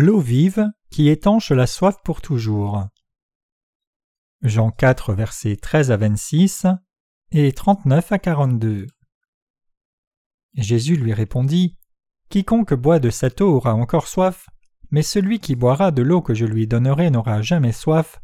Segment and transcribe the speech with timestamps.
[0.00, 2.86] L'eau vive qui étanche la soif pour toujours.
[4.42, 6.66] Jean 4, versets 13 à 26
[7.32, 8.86] et 39 à 42.
[10.54, 11.76] Jésus lui répondit
[12.28, 14.46] Quiconque boit de cette eau aura encore soif,
[14.92, 18.20] mais celui qui boira de l'eau que je lui donnerai n'aura jamais soif,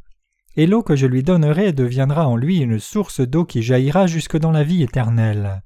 [0.55, 4.39] et l'eau que je lui donnerai deviendra en lui une source d'eau qui jaillira jusque
[4.39, 5.65] dans la vie éternelle.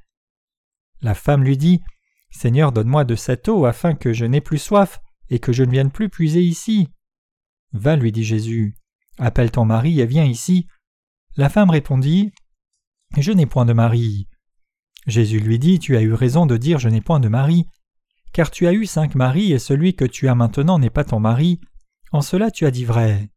[1.03, 1.83] La femme lui dit
[2.31, 5.71] Seigneur, donne-moi de cette eau afin que je n'ai plus soif et que je ne
[5.71, 6.89] vienne plus puiser ici.
[7.73, 8.75] Va, lui dit Jésus,
[9.19, 10.67] appelle ton mari et viens ici.
[11.37, 12.33] La femme répondit
[13.17, 14.29] Je n'ai point de mari.
[15.07, 17.67] Jésus lui dit Tu as eu raison de dire Je n'ai point de mari,
[18.33, 21.21] car tu as eu cinq maris et celui que tu as maintenant n'est pas ton
[21.21, 21.61] mari.
[22.13, 23.31] En cela tu as dit vrai.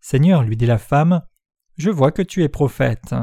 [0.00, 1.22] Seigneur, lui dit la femme,
[1.76, 3.14] je vois que tu es prophète.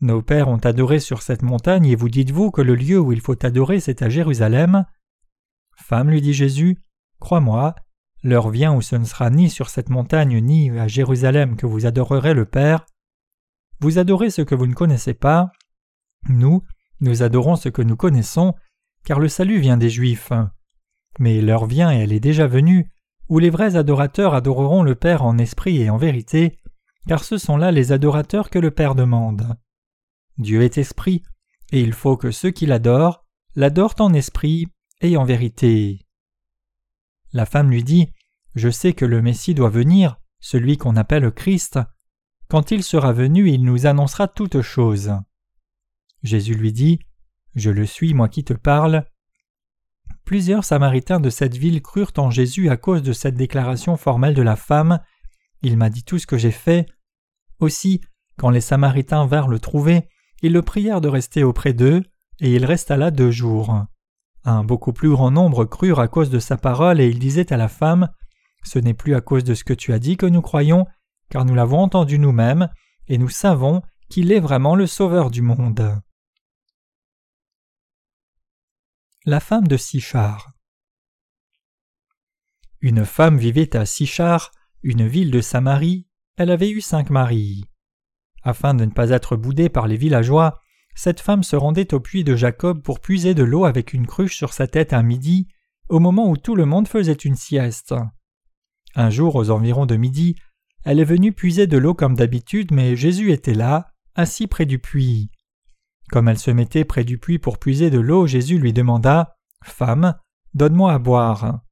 [0.00, 3.20] Nos pères ont adoré sur cette montagne et vous dites-vous que le lieu où il
[3.20, 4.86] faut adorer c'est à Jérusalem
[5.76, 6.78] Femme, lui dit Jésus,
[7.20, 7.74] crois-moi,
[8.22, 11.86] l'heure vient où ce ne sera ni sur cette montagne ni à Jérusalem que vous
[11.86, 12.86] adorerez le Père.
[13.80, 15.52] Vous adorez ce que vous ne connaissez pas.
[16.28, 16.62] Nous,
[17.00, 18.54] nous adorons ce que nous connaissons,
[19.04, 20.32] car le salut vient des Juifs.
[21.18, 22.90] Mais l'heure vient et elle est déjà venue,
[23.28, 26.58] où les vrais adorateurs adoreront le Père en esprit et en vérité,
[27.06, 29.56] car ce sont là les adorateurs que le Père demande.
[30.36, 31.22] Dieu est esprit,
[31.72, 33.24] et il faut que ceux qui l'adorent
[33.56, 34.66] l'adorent en esprit
[35.00, 36.06] et en vérité.
[37.32, 38.08] La femme lui dit
[38.54, 41.78] Je sais que le Messie doit venir, celui qu'on appelle Christ.
[42.48, 45.12] Quand il sera venu, il nous annoncera toutes choses.
[46.22, 47.00] Jésus lui dit
[47.54, 49.06] Je le suis, moi qui te parle.
[50.24, 54.42] Plusieurs Samaritains de cette ville crurent en Jésus à cause de cette déclaration formelle de
[54.42, 55.00] la femme.
[55.62, 56.86] Il m'a dit tout ce que j'ai fait.
[57.58, 58.00] Aussi,
[58.36, 60.08] quand les Samaritains vinrent le trouver,
[60.42, 62.02] ils le prièrent de rester auprès d'eux,
[62.40, 63.84] et il resta là deux jours.
[64.44, 67.56] Un beaucoup plus grand nombre crurent à cause de sa parole, et il disait à
[67.56, 68.08] la femme
[68.62, 70.86] Ce n'est plus à cause de ce que tu as dit que nous croyons,
[71.28, 72.68] car nous l'avons entendu nous-mêmes,
[73.08, 76.00] et nous savons qu'il est vraiment le Sauveur du monde.
[79.26, 80.52] La femme de Sichar.
[82.80, 84.52] Une femme vivait à Sichar,
[84.82, 86.06] une ville de Samarie,
[86.36, 87.64] elle avait eu cinq maris.
[88.42, 90.59] Afin de ne pas être boudée par les villageois,
[91.02, 94.36] cette femme se rendait au puits de Jacob pour puiser de l'eau avec une cruche
[94.36, 95.48] sur sa tête à midi,
[95.88, 97.94] au moment où tout le monde faisait une sieste.
[98.94, 100.36] Un jour, aux environs de midi,
[100.84, 104.78] elle est venue puiser de l'eau comme d'habitude, mais Jésus était là, assis près du
[104.78, 105.30] puits.
[106.10, 110.16] Comme elle se mettait près du puits pour puiser de l'eau, Jésus lui demanda Femme,
[110.52, 111.62] donne-moi à boire.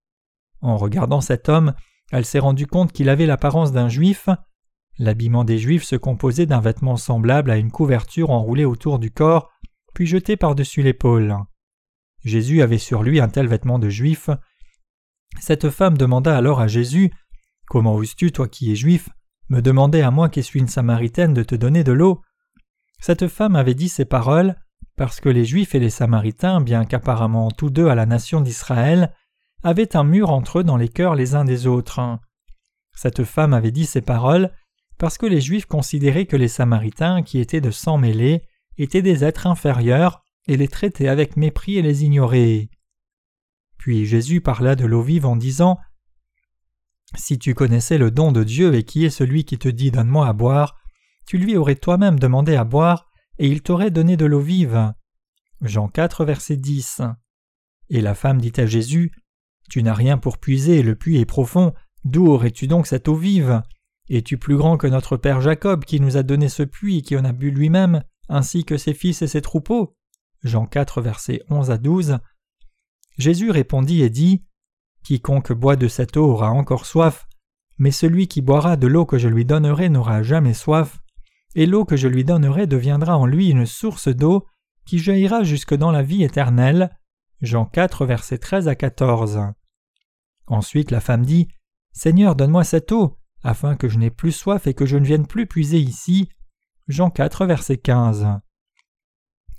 [0.63, 1.75] En regardant cet homme,
[2.13, 4.31] elle s'est rendue compte qu'il avait l'apparence d'un juif.
[4.99, 9.51] L'habillement des juifs se composait d'un vêtement semblable à une couverture enroulée autour du corps,
[9.95, 11.37] puis jetée par-dessus l'épaule.
[12.25, 14.29] Jésus avait sur lui un tel vêtement de juif.
[15.41, 17.13] Cette femme demanda alors à Jésus
[17.67, 19.11] Comment oses-tu, toi qui es juif,
[19.51, 22.23] me demander à moi qui suis une samaritaine de te donner de l'eau?
[23.01, 24.57] Cette femme avait dit ces paroles
[24.99, 29.15] parce que les Juifs et les Samaritains, bien qu'apparemment tous deux à la nation d'Israël,
[29.63, 32.01] avaient un mur entre eux dans les cœurs les uns des autres.
[32.95, 34.51] Cette femme avait dit ces paroles
[34.99, 38.43] parce que les Juifs considéraient que les Samaritains, qui étaient de sang mêlé,
[38.77, 42.69] étaient des êtres inférieurs et les traitaient avec mépris et les ignoraient.
[43.79, 45.79] Puis Jésus parla de l'eau vive en disant
[47.15, 50.27] Si tu connaissais le don de Dieu et qui est celui qui te dit Donne-moi
[50.27, 50.77] à boire,
[51.27, 53.07] tu lui aurais toi-même demandé à boire,
[53.39, 54.93] et il t'aurait donné de l'eau vive.
[55.61, 57.03] Jean 4, verset 10.
[57.91, 59.13] Et la femme dit à Jésus
[59.71, 61.73] Tu n'as rien pour puiser, le puits est profond,
[62.05, 63.63] d'où aurais-tu donc cette eau vive?
[64.11, 67.17] Es-tu plus grand que notre père Jacob qui nous a donné ce puits et qui
[67.17, 69.95] en a bu lui-même, ainsi que ses fils et ses troupeaux?
[70.43, 72.19] Jean 4, verset 11 à 12.
[73.19, 74.45] Jésus répondit et dit
[75.05, 77.29] Quiconque boit de cette eau aura encore soif,
[77.77, 81.01] mais celui qui boira de l'eau que je lui donnerai n'aura jamais soif
[81.55, 84.47] et l'eau que je lui donnerai deviendra en lui une source d'eau
[84.87, 86.97] qui jaillira jusque dans la vie éternelle.
[87.41, 89.41] Jean 4, versets 13 à 14.
[90.47, 91.49] Ensuite la femme dit
[91.93, 95.27] Seigneur, donne-moi cette eau, afin que je n'ai plus soif et que je ne vienne
[95.27, 96.29] plus puiser ici.
[96.89, 98.27] Jean 4, verset 15.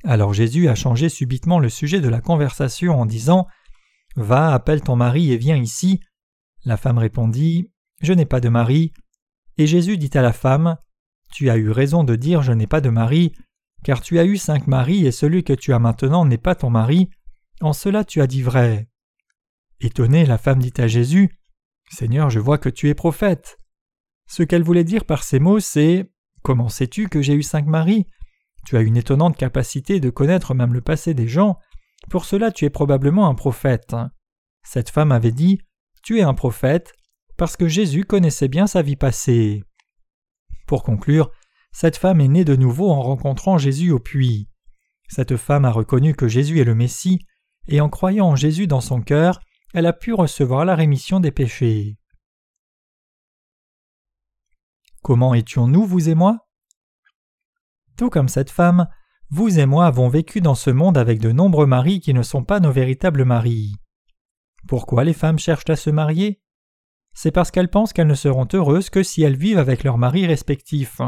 [0.04, 3.48] Alors Jésus a changé subitement le sujet de la conversation en disant
[4.16, 6.00] Va, appelle ton mari et viens ici.
[6.66, 7.72] La femme répondit
[8.02, 8.94] Je n'ai pas de mari.
[9.58, 10.78] Et Jésus dit à la femme
[11.31, 13.34] tu as eu raison de dire Je n'ai pas de mari,
[13.84, 16.70] car tu as eu cinq maris et celui que tu as maintenant n'est pas ton
[16.70, 17.10] mari.
[17.62, 18.90] En cela tu as dit vrai.
[19.80, 21.30] Étonnée, la femme dit à Jésus
[21.90, 23.58] Seigneur, je vois que tu es prophète.
[24.30, 26.10] Ce qu'elle voulait dire par ces mots, c'est
[26.42, 28.06] Comment sais-tu que j'ai eu cinq maris?
[28.66, 31.58] Tu as une étonnante capacité de connaître même le passé des gens.
[32.10, 33.96] Pour cela, tu es probablement un prophète.
[34.64, 35.60] Cette femme avait dit
[36.02, 36.94] tu es un prophète,
[37.38, 39.64] parce que Jésus connaissait bien sa vie passée.
[40.66, 41.31] Pour conclure,
[41.72, 44.48] cette femme est née de nouveau en rencontrant Jésus au puits.
[45.10, 47.20] Cette femme a reconnu que Jésus est le Messie,
[47.68, 49.40] et en croyant en Jésus dans son cœur,
[49.74, 51.99] elle a pu recevoir la rémission des péchés.
[55.01, 56.48] Comment étions-nous, vous et moi?
[57.98, 58.88] Tout comme cette femme,
[59.30, 62.44] vous et moi avons vécu dans ce monde avec de nombreux maris qui ne sont
[62.44, 63.75] pas nos véritables maris.
[64.68, 66.42] Pourquoi les femmes cherchent à se marier?
[67.13, 70.25] C'est parce qu'elles pensent qu'elles ne seront heureuses que si elles vivent avec leurs maris
[70.25, 71.02] respectifs.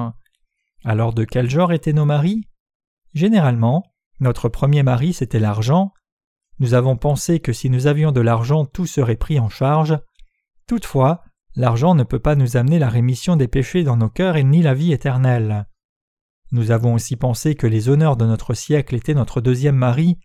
[0.84, 2.48] Alors de quel genre étaient nos maris?
[3.14, 3.84] Généralement,
[4.20, 5.94] notre premier mari c'était l'argent.
[6.60, 9.98] Nous avons pensé que si nous avions de l'argent tout serait pris en charge.
[10.68, 11.24] Toutefois,
[11.56, 14.62] l'argent ne peut pas nous amener la rémission des péchés dans nos cœurs et ni
[14.62, 15.68] la vie éternelle.
[16.51, 20.18] Nous avons aussi pensé que les honneurs de notre siècle étaient notre deuxième mari,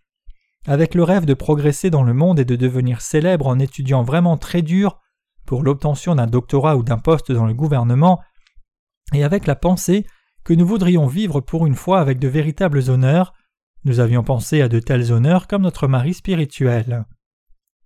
[0.66, 4.36] avec le rêve de progresser dans le monde et de devenir célèbre en étudiant vraiment
[4.36, 4.98] très dur
[5.46, 8.20] pour l'obtention d'un doctorat ou d'un poste dans le gouvernement,
[9.12, 10.04] et avec la pensée
[10.42, 13.32] que nous voudrions vivre pour une fois avec de véritables honneurs,
[13.84, 17.04] nous avions pensé à de tels honneurs comme notre mari spirituel.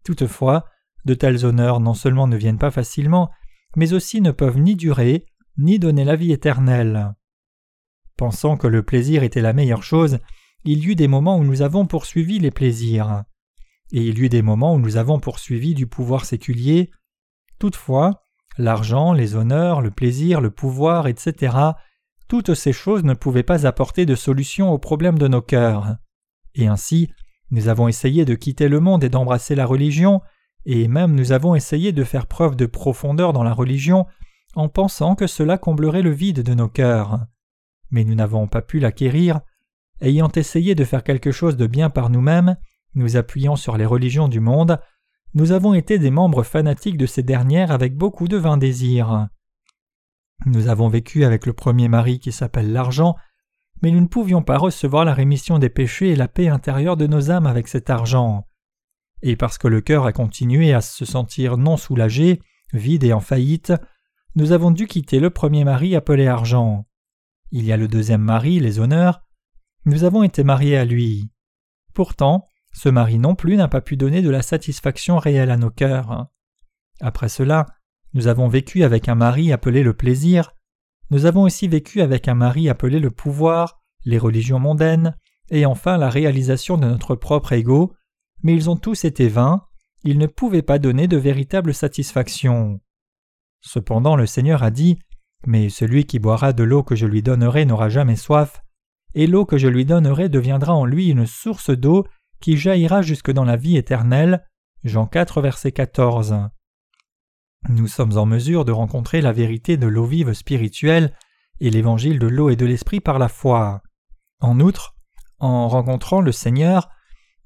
[0.03, 0.65] Toutefois,
[1.05, 3.31] de tels honneurs non seulement ne viennent pas facilement,
[3.77, 5.27] mais aussi ne peuvent ni durer,
[5.59, 7.15] ni donner la vie éternelle.
[8.17, 10.19] Pensant que le plaisir était la meilleure chose,
[10.65, 13.25] il y eut des moments où nous avons poursuivi les plaisirs.
[13.93, 16.91] Et il y eut des moments où nous avons poursuivi du pouvoir séculier.
[17.59, 18.23] Toutefois,
[18.59, 21.57] l'argent, les honneurs, le plaisir, le pouvoir, etc.,
[22.29, 25.97] toutes ces choses ne pouvaient pas apporter de solution aux problèmes de nos cœurs.
[26.55, 27.11] Et ainsi,
[27.51, 30.21] nous avons essayé de quitter le monde et d'embrasser la religion,
[30.67, 34.07] et même nous avons essayé de faire preuve de profondeur dans la religion
[34.55, 37.21] en pensant que cela comblerait le vide de nos cœurs
[37.91, 39.41] mais nous n'avons pas pu l'acquérir,
[40.01, 42.57] ayant essayé de faire quelque chose de bien par nous-mêmes,
[42.95, 44.81] nous appuyant sur les religions du monde,
[45.35, 49.29] nous avons été des membres fanatiques de ces dernières avec beaucoup de vains désirs.
[50.47, 53.15] Nous avons vécu avec le premier mari qui s'appelle l'argent,
[53.83, 57.07] mais nous ne pouvions pas recevoir la rémission des péchés et la paix intérieure de
[57.07, 58.47] nos âmes avec cet argent.
[59.23, 62.41] Et parce que le cœur a continué à se sentir non soulagé,
[62.73, 63.73] vide et en faillite,
[64.35, 66.87] nous avons dû quitter le premier mari appelé argent.
[67.51, 69.23] Il y a le deuxième mari, les honneurs.
[69.85, 71.31] Nous avons été mariés à lui.
[71.95, 75.71] Pourtant, ce mari non plus n'a pas pu donner de la satisfaction réelle à nos
[75.71, 76.29] cœurs.
[77.01, 77.67] Après cela,
[78.15, 80.53] nous avons vécu avec un mari appelé le plaisir,
[81.11, 85.17] nous avons aussi vécu avec un mari appelé le pouvoir, les religions mondaines,
[85.51, 87.93] et enfin la réalisation de notre propre ego,
[88.43, 89.67] mais ils ont tous été vains,
[90.05, 92.81] ils ne pouvaient pas donner de véritable satisfaction.
[93.61, 94.99] Cependant le Seigneur a dit
[95.47, 98.63] mais celui qui boira de l'eau que je lui donnerai n'aura jamais soif,
[99.15, 102.07] et l'eau que je lui donnerai deviendra en lui une source d'eau
[102.41, 104.47] qui jaillira jusque dans la vie éternelle.
[104.85, 106.49] Jean 4, verset 14.
[107.69, 111.15] Nous sommes en mesure de rencontrer la vérité de l'eau vive spirituelle
[111.61, 113.83] et l'évangile de l'eau et de l'esprit par la foi.
[114.41, 114.95] En outre,
[115.39, 116.89] en rencontrant le Seigneur,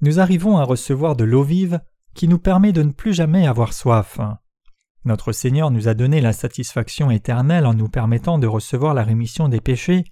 [0.04, 1.80] nous arrivons à recevoir de l'eau vive
[2.14, 4.20] qui nous permet de ne plus jamais avoir soif.
[5.06, 9.48] Notre Seigneur nous a donné la satisfaction éternelle en nous permettant de recevoir la rémission
[9.48, 10.04] des péchés.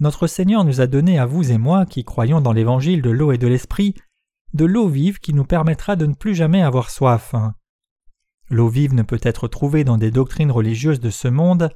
[0.00, 3.30] Notre Seigneur nous a donné à vous et moi, qui croyons dans l'évangile de l'eau
[3.30, 3.94] et de l'esprit,
[4.54, 7.32] de l'eau vive qui nous permettra de ne plus jamais avoir soif.
[8.50, 11.70] L'eau vive ne peut être trouvée dans des doctrines religieuses de ce monde.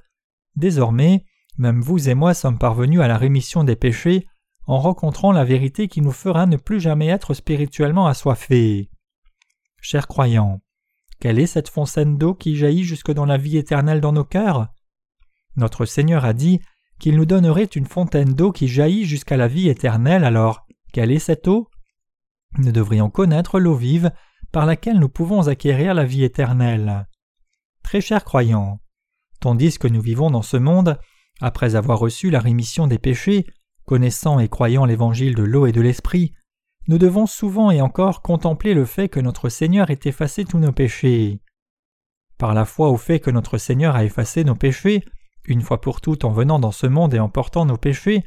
[0.57, 1.25] Désormais,
[1.59, 4.27] même vous et moi sommes parvenus à la rémission des péchés
[4.67, 8.91] en rencontrant la vérité qui nous fera ne plus jamais être spirituellement assoiffés.
[9.81, 10.61] Chers croyants,
[11.21, 14.69] quelle est cette fontaine d'eau qui jaillit jusque dans la vie éternelle dans nos cœurs?
[15.57, 16.61] Notre Seigneur a dit
[16.99, 21.19] qu'il nous donnerait une fontaine d'eau qui jaillit jusqu'à la vie éternelle, alors quelle est
[21.19, 21.69] cette eau?
[22.59, 24.13] Nous devrions connaître l'eau vive
[24.51, 27.07] par laquelle nous pouvons acquérir la vie éternelle.
[27.83, 28.81] Très chers croyants,
[29.41, 30.99] tandis que nous vivons dans ce monde,
[31.41, 33.47] après avoir reçu la rémission des péchés,
[33.87, 36.35] connaissant et croyant l'évangile de l'eau et de l'esprit,
[36.89, 40.73] nous devons souvent et encore contempler le fait que notre Seigneur ait effacé tous nos
[40.73, 41.41] péchés.
[42.39, 45.05] Par la foi au fait que notre Seigneur a effacé nos péchés,
[45.47, 48.25] une fois pour toutes en venant dans ce monde et en portant nos péchés,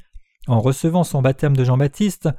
[0.48, 2.30] en recevant son baptême de Jean-Baptiste,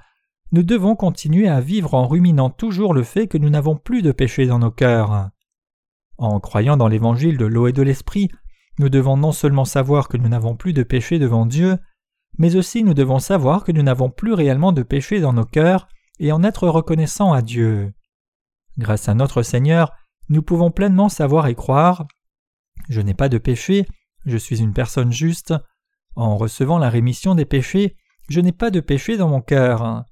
[0.53, 4.11] nous devons continuer à vivre en ruminant toujours le fait que nous n'avons plus de
[4.11, 5.31] péchés dans nos cœurs.
[6.19, 8.31] En croyant dans l'évangile de l'eau et de l'esprit,
[8.79, 11.79] nous devons non seulement savoir que nous n'avons plus de péchés devant Dieu,
[12.41, 15.89] mais aussi nous devons savoir que nous n'avons plus réellement de péchés dans nos cœurs
[16.19, 17.93] et en être reconnaissant à Dieu.
[18.79, 19.93] Grâce à notre Seigneur,
[20.31, 22.09] nous pouvons pleinement savoir et croire
[22.89, 23.87] Je n'ai pas de péché,
[24.25, 25.53] je suis une personne juste.
[26.17, 27.95] En recevant la rémission des péchés,
[28.31, 30.07] je n'ai pas de péché dans mon cœur.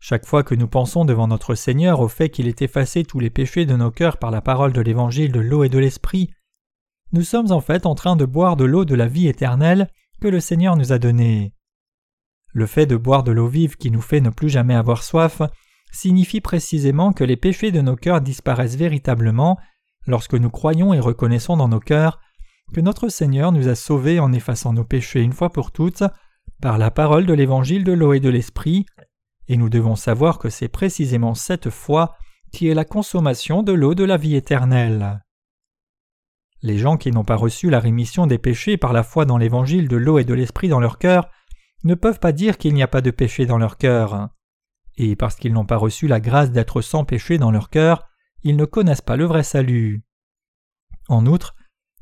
[0.00, 3.30] Chaque fois que nous pensons devant notre Seigneur au fait qu'il ait effacé tous les
[3.30, 6.28] péchés de nos cœurs par la parole de l'Évangile de l'eau et de l'Esprit,
[7.12, 9.88] nous sommes en fait en train de boire de l'eau de la vie éternelle
[10.20, 11.54] que le Seigneur nous a donnée.
[12.52, 15.42] Le fait de boire de l'eau vive qui nous fait ne plus jamais avoir soif
[15.92, 19.58] signifie précisément que les péchés de nos cœurs disparaissent véritablement
[20.06, 22.20] lorsque nous croyons et reconnaissons dans nos cœurs
[22.72, 26.04] que notre Seigneur nous a sauvés en effaçant nos péchés une fois pour toutes
[26.60, 28.84] par la parole de l'évangile de l'eau et de l'esprit,
[29.46, 32.16] et nous devons savoir que c'est précisément cette foi
[32.52, 35.20] qui est la consommation de l'eau de la vie éternelle.
[36.62, 39.88] Les gens qui n'ont pas reçu la rémission des péchés par la foi dans l'évangile
[39.88, 41.28] de l'eau et de l'esprit dans leur cœur
[41.84, 44.28] ne peuvent pas dire qu'il n'y a pas de péché dans leur cœur.
[44.96, 48.08] Et parce qu'ils n'ont pas reçu la grâce d'être sans péché dans leur cœur,
[48.42, 50.02] ils ne connaissent pas le vrai salut.
[51.08, 51.54] En outre,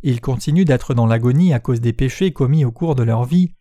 [0.03, 3.55] ils continuent d'être dans l'agonie à cause des péchés commis au cours de leur vie,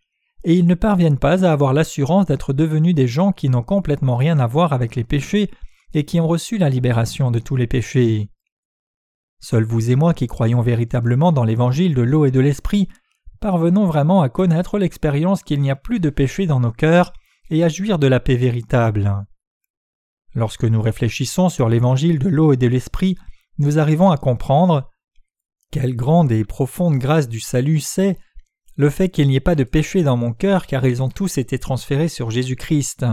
[0.44, 4.16] et ils ne parviennent pas à avoir l'assurance d'être devenus des gens qui n'ont complètement
[4.16, 5.50] rien à voir avec les péchés
[5.92, 8.30] et qui ont reçu la libération de tous les péchés.
[9.48, 12.88] Seuls vous et moi qui croyons véritablement dans l'évangile de l'eau et de l'esprit,
[13.38, 17.12] parvenons vraiment à connaître l'expérience qu'il n'y a plus de péché dans nos cœurs
[17.50, 19.24] et à jouir de la paix véritable.
[20.34, 23.16] Lorsque nous réfléchissons sur l'évangile de l'eau et de l'esprit,
[23.58, 24.90] nous arrivons à comprendre
[25.70, 28.18] quelle grande et profonde grâce du salut c'est
[28.74, 31.38] le fait qu'il n'y ait pas de péché dans mon cœur car ils ont tous
[31.38, 33.06] été transférés sur Jésus-Christ.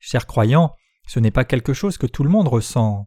[0.00, 0.72] Chers croyants,
[1.06, 3.06] ce n'est pas quelque chose que tout le monde ressent.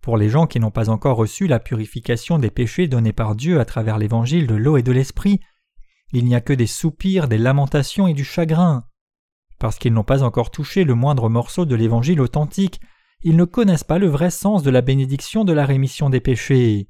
[0.00, 3.60] Pour les gens qui n'ont pas encore reçu la purification des péchés donnés par Dieu
[3.60, 5.40] à travers l'évangile de l'eau et de l'esprit,
[6.12, 8.86] il n'y a que des soupirs, des lamentations et du chagrin.
[9.58, 12.80] Parce qu'ils n'ont pas encore touché le moindre morceau de l'évangile authentique,
[13.22, 16.88] ils ne connaissent pas le vrai sens de la bénédiction de la rémission des péchés.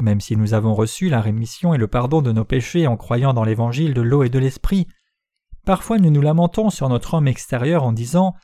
[0.00, 3.34] Même si nous avons reçu la rémission et le pardon de nos péchés en croyant
[3.34, 4.88] dans l'évangile de l'eau et de l'esprit,
[5.66, 8.34] parfois nous nous lamentons sur notre homme extérieur en disant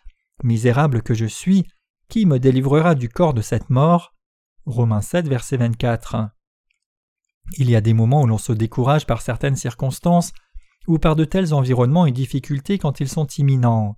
[0.44, 1.66] Misérable que je suis,
[2.10, 4.14] qui me délivrera du corps de cette mort?
[4.66, 6.28] Romains 7, verset 24.
[7.56, 10.32] Il y a des moments où l'on se décourage par certaines circonstances
[10.88, 13.96] ou par de tels environnements et difficultés quand ils sont imminents.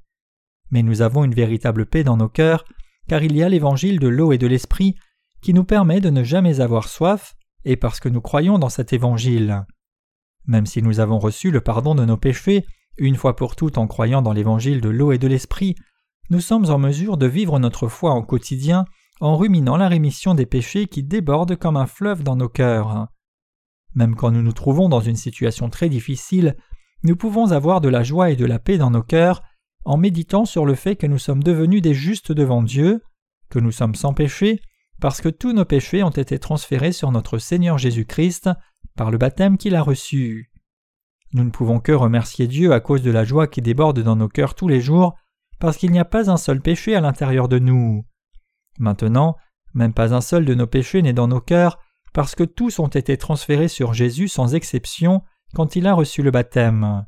[0.70, 2.64] Mais nous avons une véritable paix dans nos cœurs,
[3.08, 4.94] car il y a l'évangile de l'eau et de l'esprit
[5.40, 8.92] qui nous permet de ne jamais avoir soif et parce que nous croyons dans cet
[8.92, 9.64] évangile.
[10.44, 12.66] Même si nous avons reçu le pardon de nos péchés,
[12.98, 15.76] une fois pour toutes en croyant dans l'évangile de l'eau et de l'esprit,
[16.32, 18.86] nous sommes en mesure de vivre notre foi en quotidien
[19.20, 23.08] en ruminant la rémission des péchés qui débordent comme un fleuve dans nos cœurs.
[23.94, 26.56] Même quand nous nous trouvons dans une situation très difficile,
[27.02, 29.42] nous pouvons avoir de la joie et de la paix dans nos cœurs
[29.84, 33.02] en méditant sur le fait que nous sommes devenus des justes devant Dieu,
[33.50, 34.62] que nous sommes sans péché,
[35.02, 38.48] parce que tous nos péchés ont été transférés sur notre Seigneur Jésus-Christ
[38.96, 40.50] par le baptême qu'il a reçu.
[41.34, 44.28] Nous ne pouvons que remercier Dieu à cause de la joie qui déborde dans nos
[44.28, 45.14] cœurs tous les jours,
[45.62, 48.04] parce qu'il n'y a pas un seul péché à l'intérieur de nous.
[48.80, 49.36] Maintenant,
[49.74, 51.78] même pas un seul de nos péchés n'est dans nos cœurs,
[52.12, 55.22] parce que tous ont été transférés sur Jésus sans exception
[55.54, 57.06] quand il a reçu le baptême.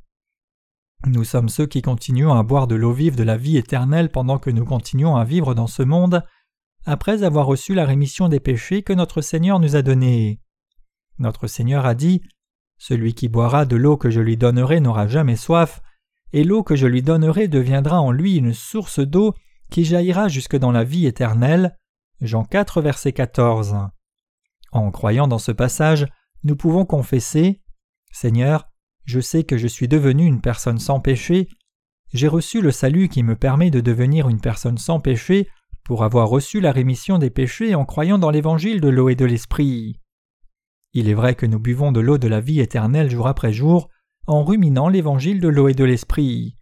[1.05, 4.39] Nous sommes ceux qui continuons à boire de l'eau vive de la vie éternelle pendant
[4.39, 6.23] que nous continuons à vivre dans ce monde,
[6.87, 10.41] après avoir reçu la rémission des péchés que notre Seigneur nous a donnée.
[11.19, 12.23] Notre Seigneur a dit
[12.79, 15.83] Celui qui boira de l'eau que je lui donnerai n'aura jamais soif,
[16.35, 19.35] et l'eau que je lui donnerai deviendra en lui une source d'eau
[19.71, 21.79] qui jaillira jusque dans la vie éternelle.
[22.21, 23.77] Jean 4, verset 14.
[24.73, 26.07] En croyant dans ce passage,
[26.43, 27.63] nous pouvons confesser
[28.11, 28.69] Seigneur,
[29.05, 31.49] je sais que je suis devenu une personne sans péché,
[32.13, 35.49] j'ai reçu le salut qui me permet de devenir une personne sans péché
[35.85, 39.25] pour avoir reçu la rémission des péchés en croyant dans l'évangile de l'eau et de
[39.25, 40.01] l'esprit.
[40.95, 43.89] Il est vrai que nous buvons de l'eau de la vie éternelle jour après jour
[44.27, 46.57] en ruminant l'évangile de l'eau et de l'esprit.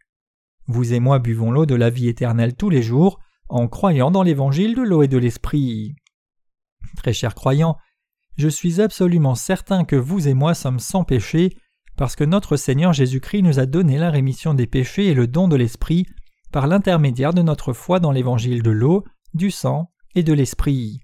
[0.67, 4.23] Vous et moi buvons l'eau de la vie éternelle tous les jours en croyant dans
[4.23, 5.95] l'évangile de l'eau et de l'esprit.
[6.97, 7.77] Très chers croyants,
[8.37, 11.57] je suis absolument certain que vous et moi sommes sans péché
[11.97, 15.49] parce que notre Seigneur Jésus-Christ nous a donné la rémission des péchés et le don
[15.49, 16.07] de l'esprit
[16.51, 19.05] par l'intermédiaire de notre foi dans l'évangile de l'eau,
[19.35, 21.01] du sang et de l'esprit.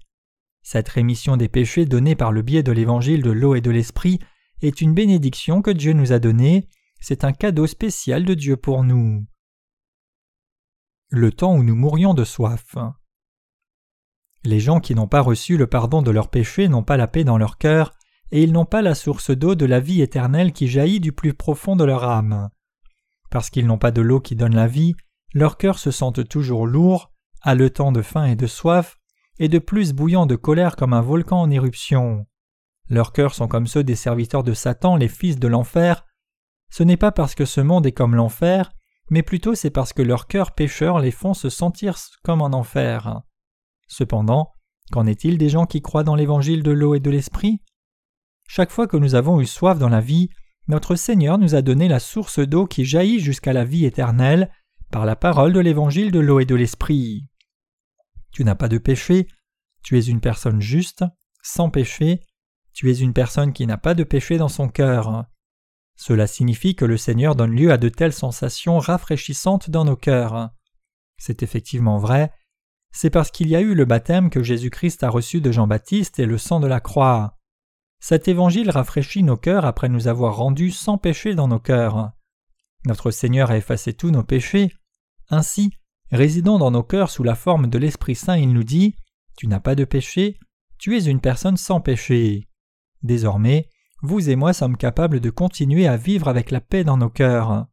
[0.61, 4.19] Cette rémission des péchés donnée par le biais de l'évangile de l'eau et de l'esprit
[4.61, 6.67] est une bénédiction que Dieu nous a donnée,
[6.99, 9.25] c'est un cadeau spécial de Dieu pour nous.
[11.09, 12.75] Le temps où nous mourions de soif.
[14.43, 17.23] Les gens qui n'ont pas reçu le pardon de leurs péchés n'ont pas la paix
[17.23, 17.93] dans leur cœur,
[18.31, 21.33] et ils n'ont pas la source d'eau de la vie éternelle qui jaillit du plus
[21.33, 22.49] profond de leur âme.
[23.31, 24.95] Parce qu'ils n'ont pas de l'eau qui donne la vie,
[25.33, 27.11] leurs cœurs se sentent toujours lourds,
[27.41, 28.97] haletants de faim et de soif,
[29.39, 32.25] et de plus bouillants de colère comme un volcan en éruption.
[32.89, 36.05] Leurs cœurs sont comme ceux des serviteurs de Satan, les fils de l'enfer.
[36.71, 38.71] Ce n'est pas parce que ce monde est comme l'enfer,
[39.09, 43.21] mais plutôt c'est parce que leurs cœurs pécheurs les font se sentir comme en enfer.
[43.87, 44.51] Cependant,
[44.91, 47.61] qu'en est-il des gens qui croient dans l'évangile de l'eau et de l'esprit?
[48.47, 50.29] Chaque fois que nous avons eu soif dans la vie,
[50.67, 54.51] notre Seigneur nous a donné la source d'eau qui jaillit jusqu'à la vie éternelle
[54.91, 57.27] par la parole de l'évangile de l'eau et de l'esprit.
[58.31, 59.27] Tu n'as pas de péché,
[59.83, 61.03] tu es une personne juste,
[61.41, 62.21] sans péché,
[62.79, 65.25] tu es une personne qui n'a pas de péché dans son cœur.
[65.97, 70.51] Cela signifie que le Seigneur donne lieu à de telles sensations rafraîchissantes dans nos cœurs.
[71.17, 72.31] C'est effectivement vrai,
[72.93, 76.25] c'est parce qu'il y a eu le baptême que Jésus-Christ a reçu de Jean-Baptiste et
[76.25, 77.37] le sang de la croix.
[77.99, 82.13] Cet évangile rafraîchit nos cœurs après nous avoir rendus sans péché dans nos cœurs.
[82.85, 84.71] Notre Seigneur a effacé tous nos péchés.
[85.27, 85.73] Ainsi,
[86.11, 88.95] résidant dans nos cœurs sous la forme de l'Esprit Saint, il nous dit
[89.35, 90.39] Tu n'as pas de péché,
[90.77, 92.48] tu es une personne sans péché.
[93.03, 93.69] Désormais,
[94.01, 97.67] vous et moi sommes capables de continuer à vivre avec la paix dans nos cœurs.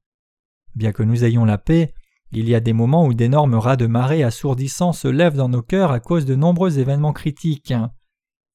[0.75, 1.95] Bien que nous ayons la paix,
[2.33, 5.63] il y a des moments où d'énormes rats de marée assourdissants se lèvent dans nos
[5.63, 7.75] cœurs à cause de nombreux événements critiques.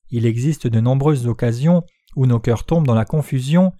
[0.09, 1.83] Il existe de nombreuses occasions
[2.15, 3.73] où nos cœurs tombent dans la confusion.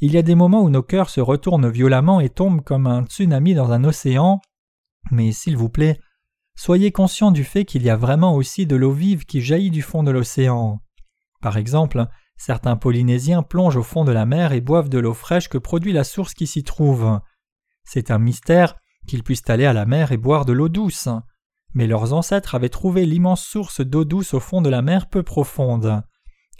[0.00, 3.04] Il y a des moments où nos cœurs se retournent violemment et tombent comme un
[3.04, 4.40] tsunami dans un océan.
[5.10, 6.00] Mais s'il vous plaît,
[6.54, 9.82] soyez conscient du fait qu'il y a vraiment aussi de l'eau vive qui jaillit du
[9.82, 10.80] fond de l'océan.
[11.42, 15.48] Par exemple, Certains Polynésiens plongent au fond de la mer et boivent de l'eau fraîche
[15.48, 17.20] que produit la source qui s'y trouve.
[17.84, 18.76] C'est un mystère
[19.06, 21.08] qu'ils puissent aller à la mer et boire de l'eau douce.
[21.74, 25.22] Mais leurs ancêtres avaient trouvé l'immense source d'eau douce au fond de la mer peu
[25.22, 26.02] profonde.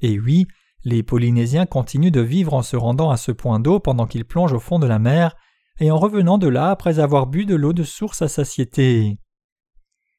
[0.00, 0.46] Et oui,
[0.84, 4.52] les Polynésiens continuent de vivre en se rendant à ce point d'eau pendant qu'ils plongent
[4.52, 5.34] au fond de la mer
[5.80, 9.18] et en revenant de là après avoir bu de l'eau de source à satiété.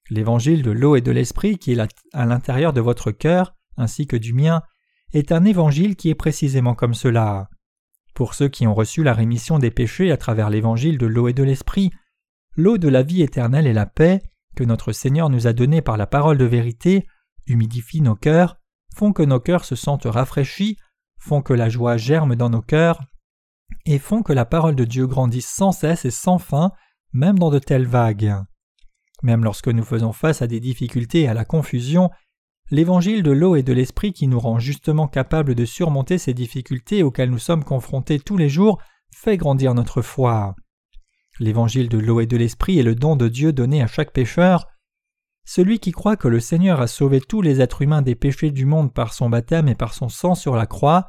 [0.10, 1.80] L'évangile de l'eau et de l'esprit qui est
[2.14, 4.62] à l'intérieur de votre cœur, ainsi que du mien,
[5.14, 7.50] est un évangile qui est précisément comme cela.
[8.14, 11.34] Pour ceux qui ont reçu la rémission des péchés à travers l'évangile de l'eau et
[11.34, 11.92] de l'esprit,
[12.56, 14.22] l'eau de la vie éternelle et la paix,
[14.56, 17.08] que notre Seigneur nous a donnée par la parole de vérité,
[17.48, 18.58] humidifient nos cœurs,
[18.96, 20.78] font que nos cœurs se sentent rafraîchis,
[21.20, 23.02] font que la joie germe dans nos cœurs,
[23.86, 26.72] et font que la parole de Dieu grandisse sans cesse et sans fin,
[27.14, 28.34] même dans de telles vagues.
[29.24, 32.10] Même lorsque nous faisons face à des difficultés et à la confusion,
[32.72, 37.04] L'évangile de l'eau et de l'esprit qui nous rend justement capables de surmonter ces difficultés
[37.04, 40.56] auxquelles nous sommes confrontés tous les jours fait grandir notre foi.
[41.40, 44.68] L'évangile de l'eau et de l'esprit est le don de Dieu donné à chaque pécheur.
[45.46, 48.66] Celui qui croit que le Seigneur a sauvé tous les êtres humains des péchés du
[48.66, 51.08] monde par son baptême et par son sang sur la croix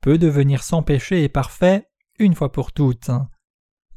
[0.00, 1.86] peut devenir sans péché et parfait
[2.18, 3.10] une fois pour toutes.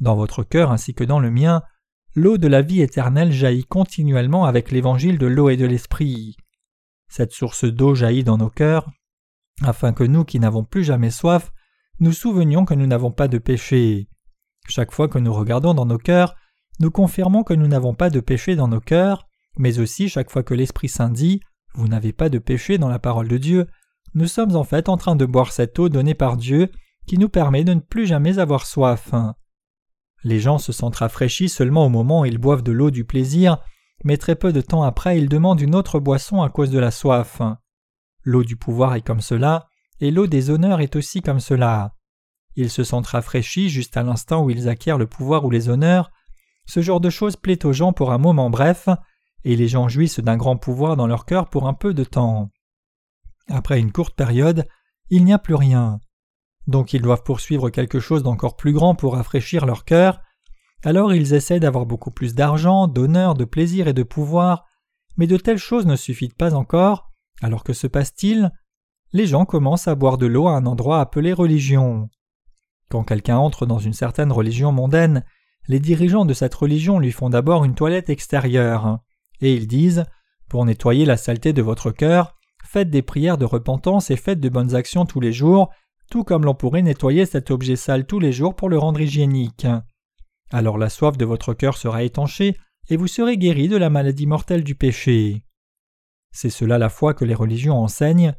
[0.02, 1.62] Dans votre cœur ainsi que dans le mien,
[2.16, 6.36] l'eau de la vie éternelle jaillit continuellement avec l'évangile de l'eau et de l'esprit.
[7.10, 8.90] Cette source d'eau jaillit dans nos cœurs,
[9.64, 11.52] afin que nous qui n'avons plus jamais soif,
[12.00, 14.08] nous souvenions que nous n'avons pas de péché.
[14.68, 16.36] Chaque fois que nous regardons dans nos cœurs,
[16.80, 20.44] nous confirmons que nous n'avons pas de péché dans nos cœurs, mais aussi chaque fois
[20.44, 21.42] que l'Esprit Saint dit
[21.74, 23.68] Vous n'avez pas de péché dans la parole de Dieu,
[24.14, 26.72] nous sommes en fait en train de boire cette eau donnée par Dieu
[27.08, 29.12] qui nous permet de ne plus jamais avoir soif.
[30.24, 33.58] Les gens se sentent rafraîchis seulement au moment où ils boivent de l'eau du plaisir
[34.04, 36.92] mais très peu de temps après il demande une autre boisson à cause de la
[36.92, 37.42] soif.
[38.24, 39.68] L'eau du pouvoir est comme cela,
[40.00, 41.96] et l'eau des honneurs est aussi comme cela.
[42.56, 46.12] Ils se sentent rafraîchis juste à l'instant où ils acquièrent le pouvoir ou les honneurs.
[46.66, 48.90] Ce genre de choses plaît aux gens pour un moment bref,
[49.44, 52.50] et les gens jouissent d'un grand pouvoir dans leur cœur pour un peu de temps.
[53.48, 54.68] Après une courte période,
[55.10, 56.00] il n'y a plus rien.
[56.66, 60.20] Donc ils doivent poursuivre quelque chose d'encore plus grand pour rafraîchir leur cœur,
[60.84, 64.66] alors ils essaient d'avoir beaucoup plus d'argent, d'honneur, de plaisir et de pouvoir,
[65.18, 67.12] mais de telles choses ne suffisent pas encore.
[67.42, 68.52] Alors que se passe-t-il?
[69.14, 72.10] Les gens commencent à boire de l'eau à un endroit appelé religion.
[72.90, 75.24] Quand quelqu'un entre dans une certaine religion mondaine,
[75.68, 79.00] les dirigeants de cette religion lui font d'abord une toilette extérieure,
[79.42, 80.06] et ils disent
[80.50, 84.50] Pour nettoyer la saleté de votre cœur, faites des prières de repentance et faites de
[84.50, 85.70] bonnes actions tous les jours,
[86.10, 89.68] tout comme l'on pourrait nettoyer cet objet sale tous les jours pour le rendre hygiénique.
[90.52, 92.58] Alors la soif de votre cœur sera étanchée,
[92.90, 95.44] et vous serez guéri de la maladie mortelle du péché.
[96.32, 98.34] C'est cela la foi que les religions enseignent.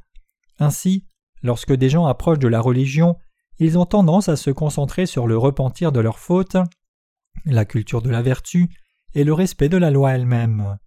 [0.58, 1.06] Ainsi,
[1.42, 3.16] lorsque des gens approchent de la religion,
[3.58, 6.56] ils ont tendance à se concentrer sur le repentir de leurs fautes,
[7.44, 8.68] la culture de la vertu
[9.14, 10.78] et le respect de la loi elle-même.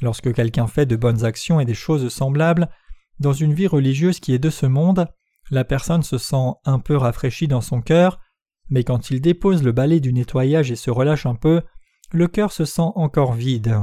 [0.00, 2.68] Lorsque quelqu'un fait de bonnes actions et des choses semblables,
[3.18, 5.08] dans une vie religieuse qui est de ce monde,
[5.50, 8.20] la personne se sent un peu rafraîchie dans son cœur,
[8.68, 11.62] mais quand il dépose le balai du nettoyage et se relâche un peu,
[12.12, 13.80] le cœur se sent encore vide.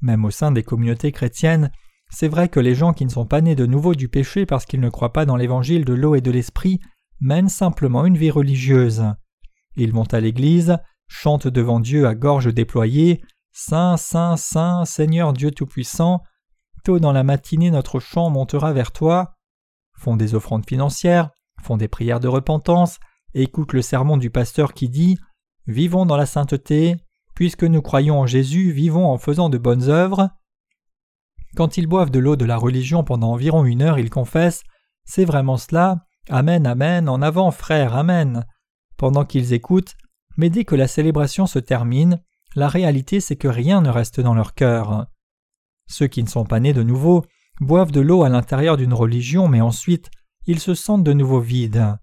[0.00, 1.70] Même au sein des communautés chrétiennes,
[2.10, 4.64] c'est vrai que les gens qui ne sont pas nés de nouveau du péché parce
[4.64, 6.80] qu'ils ne croient pas dans l'évangile de l'eau et de l'esprit
[7.20, 9.04] mènent simplement une vie religieuse.
[9.76, 15.50] Ils vont à l'église, chantent devant Dieu à gorge déployée Saint, Saint, Saint, Seigneur Dieu
[15.50, 16.22] Tout-Puissant,
[16.84, 19.34] tôt dans la matinée notre chant montera vers toi,
[19.98, 21.30] font des offrandes financières,
[21.62, 22.98] font des prières de repentance,
[23.34, 25.18] écoutent le sermon du pasteur qui dit
[25.66, 26.96] Vivons dans la sainteté,
[27.34, 30.30] puisque nous croyons en Jésus, vivons en faisant de bonnes œuvres.
[31.56, 34.62] Quand ils boivent de l'eau de la religion pendant environ une heure, ils confessent
[35.04, 38.46] C'est vraiment cela, Amen, Amen, en avant, frère, Amen.
[38.96, 39.96] Pendant qu'ils écoutent,
[40.36, 42.22] mais dès que la célébration se termine,
[42.54, 45.06] la réalité c'est que rien ne reste dans leur cœur.
[45.88, 47.24] Ceux qui ne sont pas nés de nouveau
[47.60, 50.10] boivent de l'eau à l'intérieur d'une religion, mais ensuite
[50.46, 51.96] ils se sentent de nouveau vides.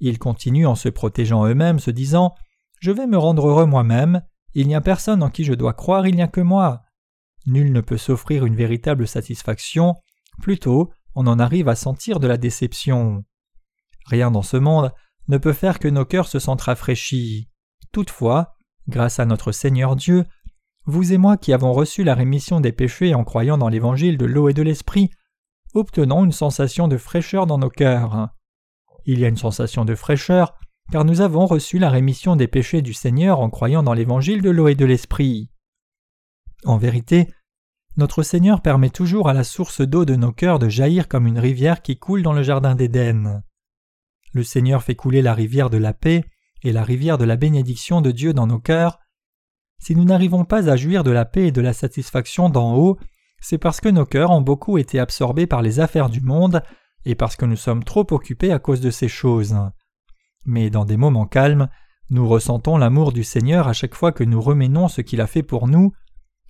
[0.00, 2.34] Ils continuent en se protégeant eux-mêmes, se disant
[2.80, 4.22] Je vais me rendre heureux moi-même,
[4.54, 6.82] il n'y a personne en qui je dois croire, il n'y a que moi.
[7.46, 9.94] Nul ne peut s'offrir une véritable satisfaction,
[10.40, 13.24] plutôt on en arrive à sentir de la déception.
[14.06, 14.92] Rien dans ce monde
[15.28, 17.48] ne peut faire que nos cœurs se sentent rafraîchis.
[17.92, 18.54] Toutefois,
[18.88, 20.24] grâce à notre Seigneur Dieu,
[20.86, 24.26] vous et moi qui avons reçu la rémission des péchés en croyant dans l'évangile de
[24.26, 25.10] l'eau et de l'esprit,
[25.74, 28.30] obtenons une sensation de fraîcheur dans nos cœurs.
[29.12, 30.56] Il y a une sensation de fraîcheur
[30.92, 34.50] car nous avons reçu la rémission des péchés du Seigneur en croyant dans l'évangile de
[34.50, 35.50] l'eau et de l'esprit.
[36.64, 37.26] En vérité,
[37.96, 41.40] notre Seigneur permet toujours à la source d'eau de nos cœurs de jaillir comme une
[41.40, 43.42] rivière qui coule dans le jardin d'Éden.
[44.32, 46.24] Le Seigneur fait couler la rivière de la paix
[46.62, 49.00] et la rivière de la bénédiction de Dieu dans nos cœurs.
[49.80, 52.96] Si nous n'arrivons pas à jouir de la paix et de la satisfaction d'en haut,
[53.40, 56.62] c'est parce que nos cœurs ont beaucoup été absorbés par les affaires du monde
[57.04, 59.56] et parce que nous sommes trop occupés à cause de ces choses.
[60.46, 61.68] Mais dans des moments calmes,
[62.10, 65.42] nous ressentons l'amour du Seigneur à chaque fois que nous remenons ce qu'il a fait
[65.42, 65.92] pour nous.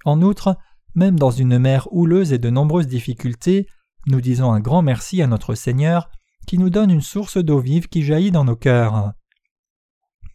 [0.05, 0.57] En outre,
[0.95, 3.67] même dans une mer houleuse et de nombreuses difficultés,
[4.07, 6.11] nous disons un grand merci à notre Seigneur
[6.47, 9.13] qui nous donne une source d'eau vive qui jaillit dans nos cœurs.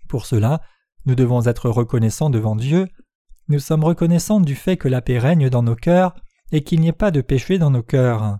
[0.07, 0.61] Pour cela,
[1.05, 2.87] nous devons être reconnaissants devant Dieu.
[3.47, 6.15] Nous sommes reconnaissants du fait que la paix règne dans nos cœurs
[6.51, 8.37] et qu'il n'y ait pas de péché dans nos cœurs.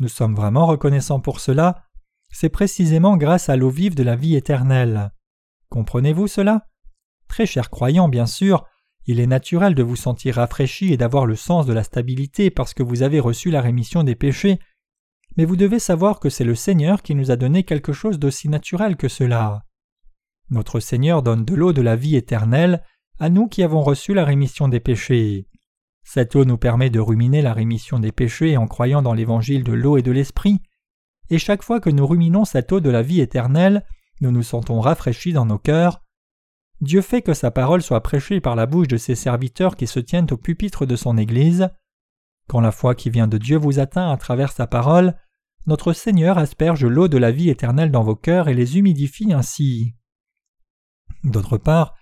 [0.00, 1.82] Nous sommes vraiment reconnaissants pour cela.
[2.30, 5.12] C'est précisément grâce à l'eau vive de la vie éternelle.
[5.70, 6.66] Comprenez-vous cela?
[7.28, 8.64] Très chers croyants, bien sûr,
[9.06, 12.74] il est naturel de vous sentir rafraîchi et d'avoir le sens de la stabilité parce
[12.74, 14.58] que vous avez reçu la rémission des péchés,
[15.36, 18.48] mais vous devez savoir que c'est le Seigneur qui nous a donné quelque chose d'aussi
[18.48, 19.64] naturel que cela.
[20.50, 22.82] Notre Seigneur donne de l'eau de la vie éternelle
[23.18, 25.48] à nous qui avons reçu la rémission des péchés.
[26.10, 29.74] Cette eau nous permet de ruminer la rémission des péchés en croyant dans l'évangile de
[29.74, 30.62] l'eau et de l'esprit,
[31.28, 33.84] et chaque fois que nous ruminons cette eau de la vie éternelle,
[34.22, 36.02] nous nous sentons rafraîchis dans nos cœurs.
[36.80, 40.00] Dieu fait que sa parole soit prêchée par la bouche de ses serviteurs qui se
[40.00, 41.68] tiennent au pupitre de son Église.
[42.48, 45.14] Quand la foi qui vient de Dieu vous atteint à travers sa parole,
[45.66, 49.94] notre Seigneur asperge l'eau de la vie éternelle dans vos cœurs et les humidifie ainsi.
[51.22, 51.97] D'autre part,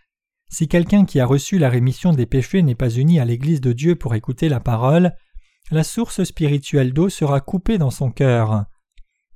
[0.48, 3.72] si quelqu'un qui a reçu la rémission des péchés n'est pas uni à l'Église de
[3.72, 5.12] Dieu pour écouter la parole,
[5.70, 8.64] la source spirituelle d'eau sera coupée dans son cœur.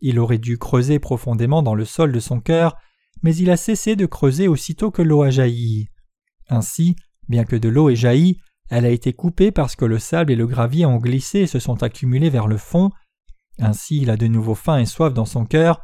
[0.01, 2.77] Il aurait dû creuser profondément dans le sol de son cœur,
[3.23, 5.88] mais il a cessé de creuser aussitôt que l'eau a jailli.
[6.49, 6.96] Ainsi,
[7.29, 8.38] bien que de l'eau ait jailli,
[8.70, 11.59] elle a été coupée parce que le sable et le gravier ont glissé et se
[11.59, 12.90] sont accumulés vers le fond.
[13.59, 15.83] Ainsi, il a de nouveau faim et soif dans son cœur,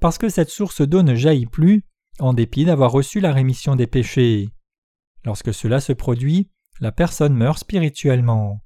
[0.00, 1.82] parce que cette source d'eau ne jaillit plus,
[2.18, 4.50] en dépit d'avoir reçu la rémission des péchés.
[5.26, 6.48] Lorsque cela se produit,
[6.80, 8.62] la personne meurt spirituellement.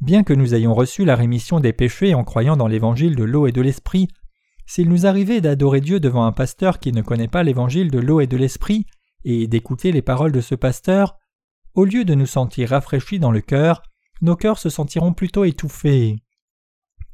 [0.00, 3.46] Bien que nous ayons reçu la rémission des péchés en croyant dans l'évangile de l'eau
[3.46, 4.08] et de l'esprit,
[4.66, 8.20] s'il nous arrivait d'adorer Dieu devant un pasteur qui ne connaît pas l'évangile de l'eau
[8.20, 8.86] et de l'esprit,
[9.24, 11.18] et d'écouter les paroles de ce pasteur,
[11.74, 13.82] au lieu de nous sentir rafraîchis dans le cœur,
[14.22, 16.16] nos cœurs se sentiront plutôt étouffés.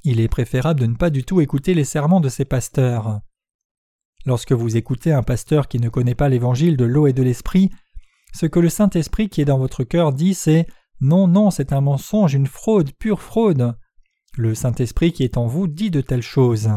[0.04, 3.18] Il est préférable de ne pas du tout écouter les serments de ces pasteurs.
[4.26, 7.70] Lorsque vous écoutez un pasteur qui ne connaît pas l'évangile de l'eau et de l'esprit,
[8.32, 10.66] ce que le Saint-Esprit qui est dans votre cœur dit, c'est
[11.00, 13.76] Non, non, c'est un mensonge, une fraude, pure fraude.
[14.36, 16.70] Le Saint-Esprit qui est en vous dit de telles choses.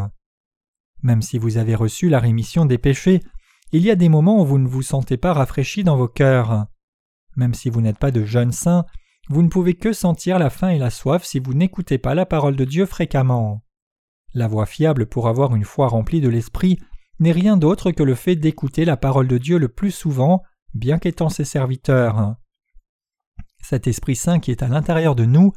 [1.04, 3.22] Même si vous avez reçu la rémission des péchés,
[3.72, 6.66] il y a des moments où vous ne vous sentez pas rafraîchi dans vos cœurs.
[7.36, 8.86] Même si vous n'êtes pas de jeunes saints,
[9.30, 12.26] vous ne pouvez que sentir la faim et la soif si vous n'écoutez pas la
[12.26, 13.64] parole de Dieu fréquemment.
[14.34, 16.80] La voie fiable pour avoir une foi remplie de l'Esprit
[17.20, 20.42] n'est rien d'autre que le fait d'écouter la parole de Dieu le plus souvent,
[20.74, 22.36] bien qu'étant ses serviteurs.
[23.62, 25.54] Cet Esprit Saint qui est à l'intérieur de nous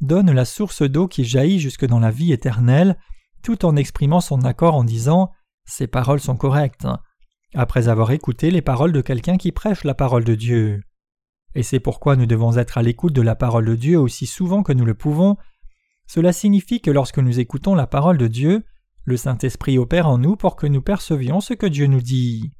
[0.00, 2.98] donne la source d'eau qui jaillit jusque dans la vie éternelle,
[3.42, 5.30] tout en exprimant son accord en disant
[5.64, 6.86] Ces paroles sont correctes,
[7.54, 10.82] après avoir écouté les paroles de quelqu'un qui prêche la parole de Dieu.
[11.54, 14.62] Et c'est pourquoi nous devons être à l'écoute de la parole de Dieu aussi souvent
[14.62, 15.38] que nous le pouvons.
[16.06, 18.64] Cela signifie que lorsque nous écoutons la parole de Dieu,
[19.04, 22.52] le Saint-Esprit opère en nous pour que nous percevions ce que Dieu nous dit.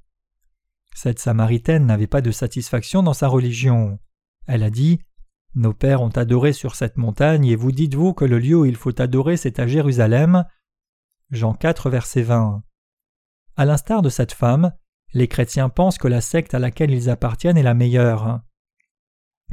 [0.97, 3.99] Cette Samaritaine n'avait pas de satisfaction dans sa religion.
[4.47, 4.99] Elle a dit
[5.55, 8.77] Nos pères ont adoré sur cette montagne, et vous dites-vous que le lieu où il
[8.77, 10.47] faut adorer c'est à Jérusalem
[11.31, 12.63] Jean 4, verset 20.
[13.57, 14.73] À l'instar de cette femme,
[15.13, 18.41] les chrétiens pensent que la secte à laquelle ils appartiennent est la meilleure.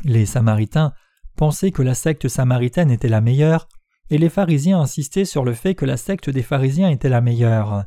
[0.05, 0.93] Les Samaritains
[1.35, 3.67] pensaient que la secte samaritaine était la meilleure,
[4.09, 7.83] et les pharisiens insistaient sur le fait que la secte des pharisiens était la meilleure.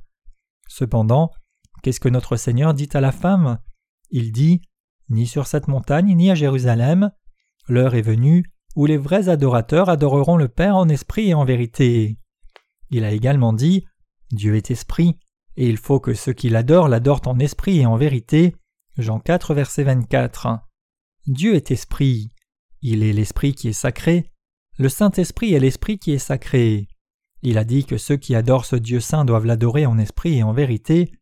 [0.69, 1.31] Cependant,
[1.87, 3.61] qu'est-ce que notre Seigneur dit à la femme?
[4.11, 4.61] Il dit
[5.09, 7.13] Ni sur cette montagne, ni à Jérusalem,
[7.69, 8.45] l'heure est venue
[8.75, 12.19] où les vrais adorateurs adoreront le Père en esprit et en vérité.
[12.91, 13.87] Il a également dit
[14.33, 15.17] Dieu est esprit,
[15.57, 18.57] et il faut que ceux qui l'adorent l'adorent en esprit et en vérité.
[18.99, 20.59] Jean 4, verset 24.
[21.29, 22.33] Dieu est esprit.
[22.83, 24.33] Il est l'esprit qui est sacré.
[24.77, 26.89] Le Saint-Esprit est l'esprit qui est sacré.
[27.43, 30.43] Il a dit que ceux qui adorent ce Dieu saint doivent l'adorer en esprit et
[30.43, 31.13] en vérité.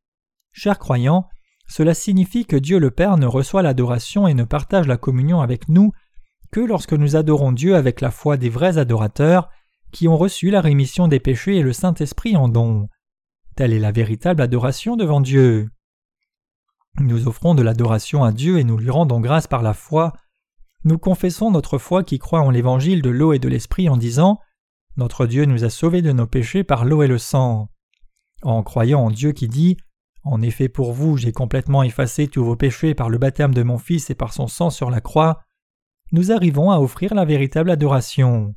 [0.57, 1.29] Chers croyants,
[1.67, 5.69] cela signifie que Dieu le Père ne reçoit l'adoration et ne partage la communion avec
[5.69, 5.90] nous
[6.53, 9.51] que lorsque nous adorons Dieu avec la foi des vrais adorateurs
[9.90, 12.88] qui ont reçu la rémission des péchés et le Saint-Esprit en don.
[13.57, 15.71] Telle est la véritable adoration devant Dieu.
[17.01, 20.12] Nous offrons de l'adoration à Dieu et nous lui rendons grâce par la foi.
[20.85, 24.38] Nous confessons notre foi qui croit en l'évangile de l'eau et de l'esprit en disant
[24.97, 27.69] Notre Dieu nous a sauvés de nos péchés par l'eau et le sang.
[28.43, 29.77] En croyant en Dieu qui dit
[30.25, 33.79] En effet pour vous j'ai complètement effacé tous vos péchés par le baptême de mon
[33.79, 35.43] Fils et par son sang sur la croix,
[36.13, 38.55] nous arrivons à offrir la véritable adoration.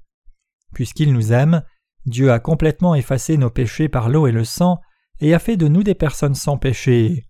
[0.73, 1.63] Puisqu'il nous aime,
[2.05, 4.79] Dieu a complètement effacé nos péchés par l'eau et le sang
[5.19, 7.25] et a fait de nous des personnes sans péché.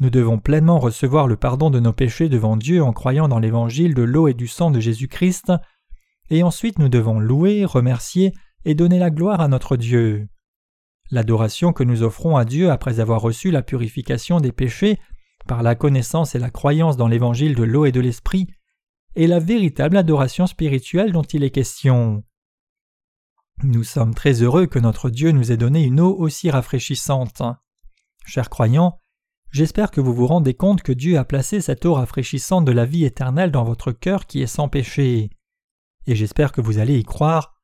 [0.00, 3.94] Nous devons pleinement recevoir le pardon de nos péchés devant Dieu en croyant dans l'évangile
[3.94, 5.52] de l'eau et du sang de Jésus-Christ,
[6.30, 8.32] et ensuite nous devons louer, remercier
[8.64, 10.28] et donner la gloire à notre Dieu.
[11.10, 14.98] L'adoration que nous offrons à Dieu après avoir reçu la purification des péchés
[15.46, 18.46] par la connaissance et la croyance dans l'évangile de l'eau et de l'esprit
[19.16, 22.22] est la véritable adoration spirituelle dont il est question.
[23.64, 27.42] Nous sommes très heureux que notre Dieu nous ait donné une eau aussi rafraîchissante.
[28.24, 29.00] Chers croyants,
[29.50, 32.84] j'espère que vous vous rendez compte que Dieu a placé cette eau rafraîchissante de la
[32.84, 35.30] vie éternelle dans votre cœur qui est sans péché.
[36.06, 37.54] Et j'espère que vous allez y croire,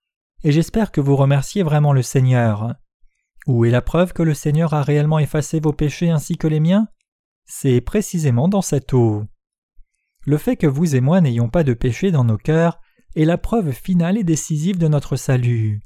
[0.43, 2.75] et j'espère que vous remerciez vraiment le Seigneur.
[3.47, 6.61] Où est la preuve que le Seigneur a réellement effacé vos péchés ainsi que les
[6.61, 6.89] miens?
[7.45, 9.25] C'est précisément dans cette eau.
[10.27, 12.81] Le fait que vous et moi n'ayons pas de péché dans nos cœurs
[13.15, 15.83] est la preuve finale et décisive de notre salut.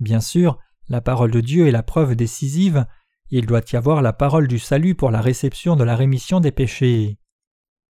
[0.00, 2.86] Bien sûr, la parole de Dieu est la preuve décisive,
[3.30, 6.52] il doit y avoir la parole du salut pour la réception de la rémission des
[6.52, 7.18] péchés.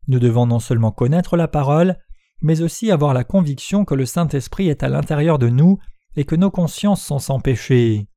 [0.09, 1.97] Nous devons non seulement connaître la parole,
[2.41, 5.79] mais aussi avoir la conviction que le Saint-Esprit est à l'intérieur de nous
[6.17, 8.09] et que nos consciences sont sans péché.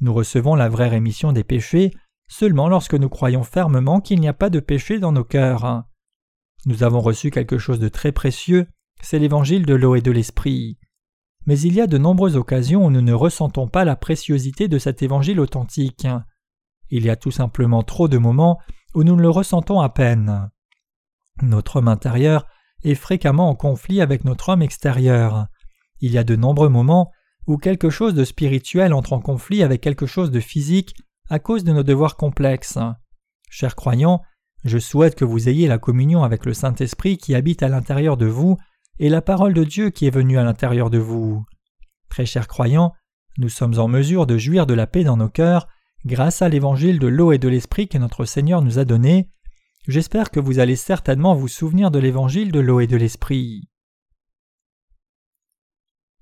[0.00, 1.92] Nous recevons la vraie rémission des péchés
[2.28, 5.84] seulement lorsque nous croyons fermement qu'il n'y a pas de péché dans nos cœurs.
[6.66, 8.66] Nous avons reçu quelque chose de très précieux,
[9.02, 10.78] c'est l'évangile de l'eau et de l'esprit.
[11.46, 14.78] Mais il y a de nombreuses occasions où nous ne ressentons pas la préciosité de
[14.78, 16.06] cet évangile authentique.
[16.90, 18.58] Il y a tout simplement trop de moments
[18.94, 20.50] où nous ne le ressentons à peine.
[21.42, 22.46] Notre homme intérieur
[22.84, 25.46] est fréquemment en conflit avec notre homme extérieur.
[26.00, 27.10] Il y a de nombreux moments
[27.50, 30.94] où quelque chose de spirituel entre en conflit avec quelque chose de physique
[31.28, 32.78] à cause de nos devoirs complexes.
[33.50, 34.22] Chers croyants,
[34.64, 38.26] je souhaite que vous ayez la communion avec le Saint-Esprit qui habite à l'intérieur de
[38.26, 38.56] vous
[39.00, 41.44] et la parole de Dieu qui est venue à l'intérieur de vous.
[42.08, 42.92] Très chers croyants,
[43.36, 45.66] nous sommes en mesure de jouir de la paix dans nos cœurs
[46.04, 49.28] grâce à l'évangile de l'eau et de l'esprit que notre Seigneur nous a donné.
[49.88, 53.69] J'espère que vous allez certainement vous souvenir de l'évangile de l'eau et de l'esprit.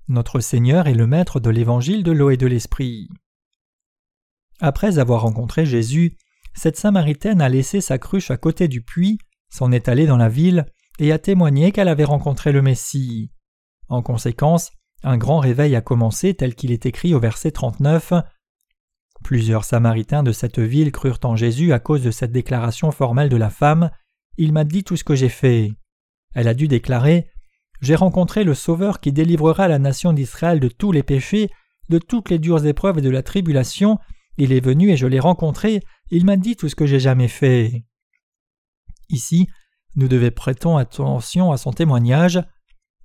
[0.09, 3.09] Notre Seigneur est le maître de l'évangile de l'eau et de l'esprit.
[4.59, 6.17] Après avoir rencontré Jésus,
[6.55, 9.19] cette Samaritaine a laissé sa cruche à côté du puits,
[9.51, 10.65] s'en est allée dans la ville
[10.97, 13.31] et a témoigné qu'elle avait rencontré le Messie.
[13.87, 14.71] En conséquence,
[15.03, 18.13] un grand réveil a commencé tel qu'il est écrit au verset 39.
[19.23, 23.37] Plusieurs Samaritains de cette ville crurent en Jésus à cause de cette déclaration formelle de
[23.37, 23.91] la femme.
[24.37, 25.71] Il m'a dit tout ce que j'ai fait.
[26.33, 27.29] Elle a dû déclarer
[27.81, 31.49] J'ai rencontré le Sauveur qui délivrera la nation d'Israël de tous les péchés,
[31.89, 33.97] de toutes les dures épreuves et de la tribulation.
[34.37, 35.81] Il est venu et je l'ai rencontré.
[36.11, 37.83] Il m'a dit tout ce que j'ai jamais fait.
[39.09, 39.47] Ici,
[39.95, 42.41] nous devons prêter attention à son témoignage.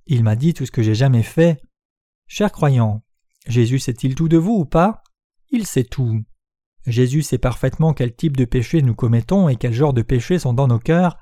[0.07, 1.61] Il m'a dit tout ce que j'ai jamais fait.
[2.27, 3.03] Chers croyants,
[3.47, 5.03] Jésus sait-il tout de vous ou pas?
[5.51, 6.23] Il sait tout.
[6.85, 10.53] Jésus sait parfaitement quel type de péché nous commettons et quel genre de péchés sont
[10.53, 11.17] dans nos cœurs.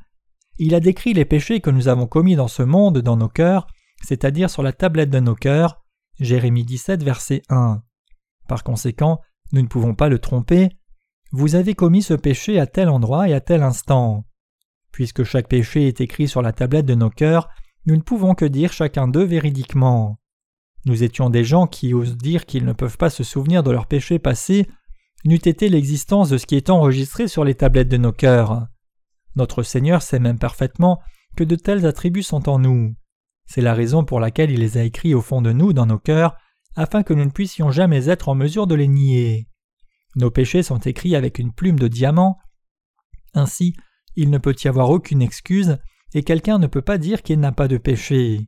[0.60, 3.68] Il a décrit les péchés que nous avons commis dans ce monde dans nos cœurs,
[4.04, 5.84] c'est-à-dire sur la tablette de nos cœurs.
[6.20, 7.82] Jérémie 17, verset 1.
[8.48, 9.20] Par conséquent,
[9.52, 10.70] nous ne pouvons pas le tromper.
[11.32, 14.26] Vous avez commis ce péché à tel endroit et à tel instant.
[14.92, 17.50] Puisque chaque péché est écrit sur la tablette de nos cœurs,
[17.88, 20.20] nous ne pouvons que dire chacun d'eux véridiquement.
[20.86, 23.88] Nous étions des gens qui osent dire qu'ils ne peuvent pas se souvenir de leurs
[23.88, 24.68] péchés passés,
[25.26, 28.68] n'eût été l'existence de ce qui est enregistré sur les tablettes de nos cœurs.
[29.36, 31.00] Notre Seigneur sait même parfaitement
[31.36, 32.96] que de tels attributs sont en nous.
[33.46, 36.00] C'est la raison pour laquelle il les a écrits au fond de nous, dans nos
[36.00, 36.36] cœurs,
[36.76, 39.48] afin que nous ne puissions jamais être en mesure de les nier.
[40.16, 42.38] Nos péchés sont écrits avec une plume de diamant.
[43.34, 43.76] Ainsi,
[44.16, 45.78] il ne peut y avoir aucune excuse,
[46.14, 48.48] et quelqu'un ne peut pas dire qu'il n'a pas de péché.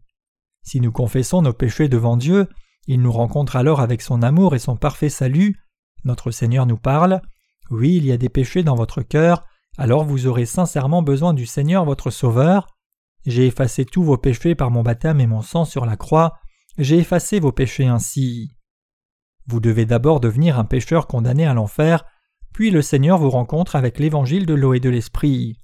[0.62, 2.48] Si nous confessons nos péchés devant Dieu,
[2.88, 5.60] il nous rencontre alors avec son amour et son parfait salut.
[6.04, 7.22] Notre Seigneur nous parle.
[7.72, 9.44] Oui, il y a des péchés dans votre cœur,
[9.78, 12.68] alors vous aurez sincèrement besoin du Seigneur votre Sauveur.
[13.26, 16.40] J'ai effacé tous vos péchés par mon baptême et mon sang sur la croix,
[16.78, 18.52] j'ai effacé vos péchés ainsi.
[19.48, 22.04] Vous devez d'abord devenir un pécheur condamné à l'enfer,
[22.54, 25.62] puis le Seigneur vous rencontre avec l'évangile de l'eau et de l'esprit.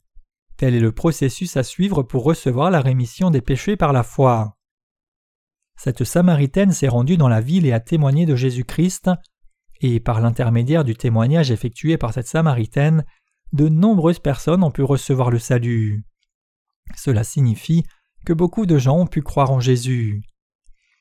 [0.58, 4.58] Tel est le processus à suivre pour recevoir la rémission des péchés par la foi.
[5.76, 9.10] Cette Samaritaine s'est rendue dans la ville et a témoigné de Jésus-Christ,
[9.82, 13.04] et par l'intermédiaire du témoignage effectué par cette Samaritaine,
[13.54, 16.04] de nombreuses personnes ont pu recevoir le salut.
[16.96, 17.84] Cela signifie
[18.26, 20.24] que beaucoup de gens ont pu croire en Jésus.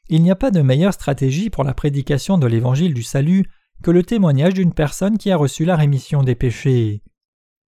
[0.09, 3.45] Il n'y a pas de meilleure stratégie pour la prédication de l'évangile du salut
[3.83, 7.03] que le témoignage d'une personne qui a reçu la rémission des péchés.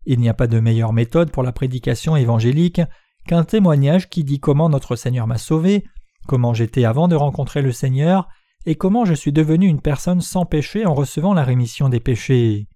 [0.04, 2.80] Il n'y a pas de meilleure méthode pour la prédication évangélique
[3.26, 5.84] qu'un témoignage qui dit comment notre Seigneur m'a sauvé,
[6.26, 8.28] comment j'étais avant de rencontrer le Seigneur,
[8.66, 12.68] et comment je suis devenu une personne sans péché en recevant la rémission des péchés.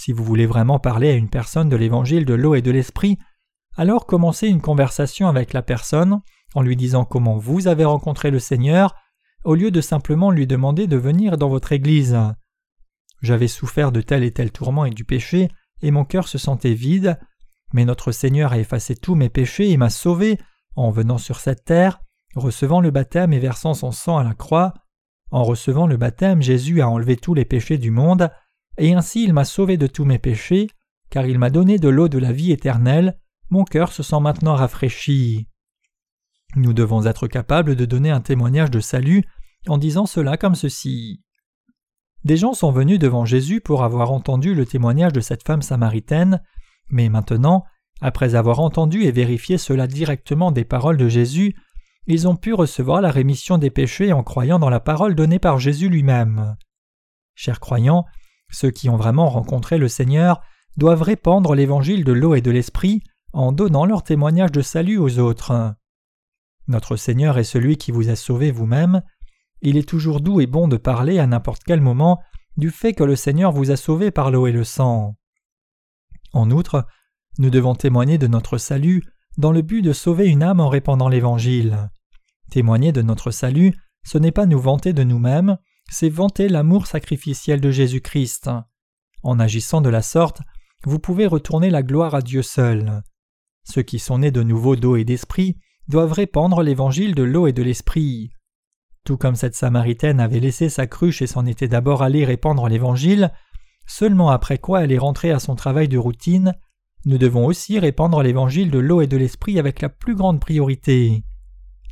[0.00, 3.18] Si vous voulez vraiment parler à une personne de l'évangile de l'eau et de l'esprit,
[3.76, 6.22] alors commencez une conversation avec la personne
[6.54, 8.94] en lui disant comment vous avez rencontré le Seigneur,
[9.44, 12.18] au lieu de simplement lui demander de venir dans votre Église.
[13.20, 15.50] J'avais souffert de tel et tel tourment et du péché,
[15.82, 17.18] et mon cœur se sentait vide,
[17.74, 20.38] mais notre Seigneur a effacé tous mes péchés et m'a sauvé
[20.76, 22.00] en venant sur cette terre,
[22.36, 24.72] recevant le baptême et versant son sang à la croix.
[25.30, 28.30] En recevant le baptême, Jésus a enlevé tous les péchés du monde,
[28.80, 30.68] et ainsi il m'a sauvé de tous mes péchés,
[31.10, 33.18] car il m'a donné de l'eau de la vie éternelle,
[33.50, 35.48] mon cœur se sent maintenant rafraîchi.
[36.56, 39.22] Nous devons être capables de donner un témoignage de salut
[39.68, 41.22] en disant cela comme ceci.
[42.24, 46.42] Des gens sont venus devant Jésus pour avoir entendu le témoignage de cette femme samaritaine,
[46.88, 47.64] mais maintenant,
[48.00, 51.54] après avoir entendu et vérifié cela directement des paroles de Jésus,
[52.06, 55.58] ils ont pu recevoir la rémission des péchés en croyant dans la parole donnée par
[55.58, 56.56] Jésus lui-même.
[57.34, 58.06] Chers croyants,
[58.50, 60.40] ceux qui ont vraiment rencontré le Seigneur
[60.76, 65.18] doivent répandre l'évangile de l'eau et de l'esprit en donnant leur témoignage de salut aux
[65.18, 65.74] autres.
[66.68, 69.02] Notre Seigneur est celui qui vous a sauvé vous-même.
[69.62, 72.20] Il est toujours doux et bon de parler à n'importe quel moment
[72.56, 75.16] du fait que le Seigneur vous a sauvé par l'eau et le sang.
[76.32, 76.86] En outre,
[77.38, 79.02] nous devons témoigner de notre salut
[79.38, 81.90] dans le but de sauver une âme en répandant l'Évangile.
[82.50, 85.56] Témoigner de notre salut, ce n'est pas nous vanter de nous-mêmes,
[85.90, 88.48] c'est vanter l'amour sacrificiel de Jésus-Christ.
[89.22, 90.40] En agissant de la sorte,
[90.84, 93.02] vous pouvez retourner la gloire à Dieu seul.
[93.64, 97.52] Ceux qui sont nés de nouveau d'eau et d'esprit doivent répandre l'évangile de l'eau et
[97.52, 98.30] de l'esprit.
[99.04, 103.32] Tout comme cette Samaritaine avait laissé sa cruche et s'en était d'abord allée répandre l'évangile,
[103.86, 106.54] seulement après quoi elle est rentrée à son travail de routine,
[107.04, 111.24] nous devons aussi répandre l'évangile de l'eau et de l'esprit avec la plus grande priorité.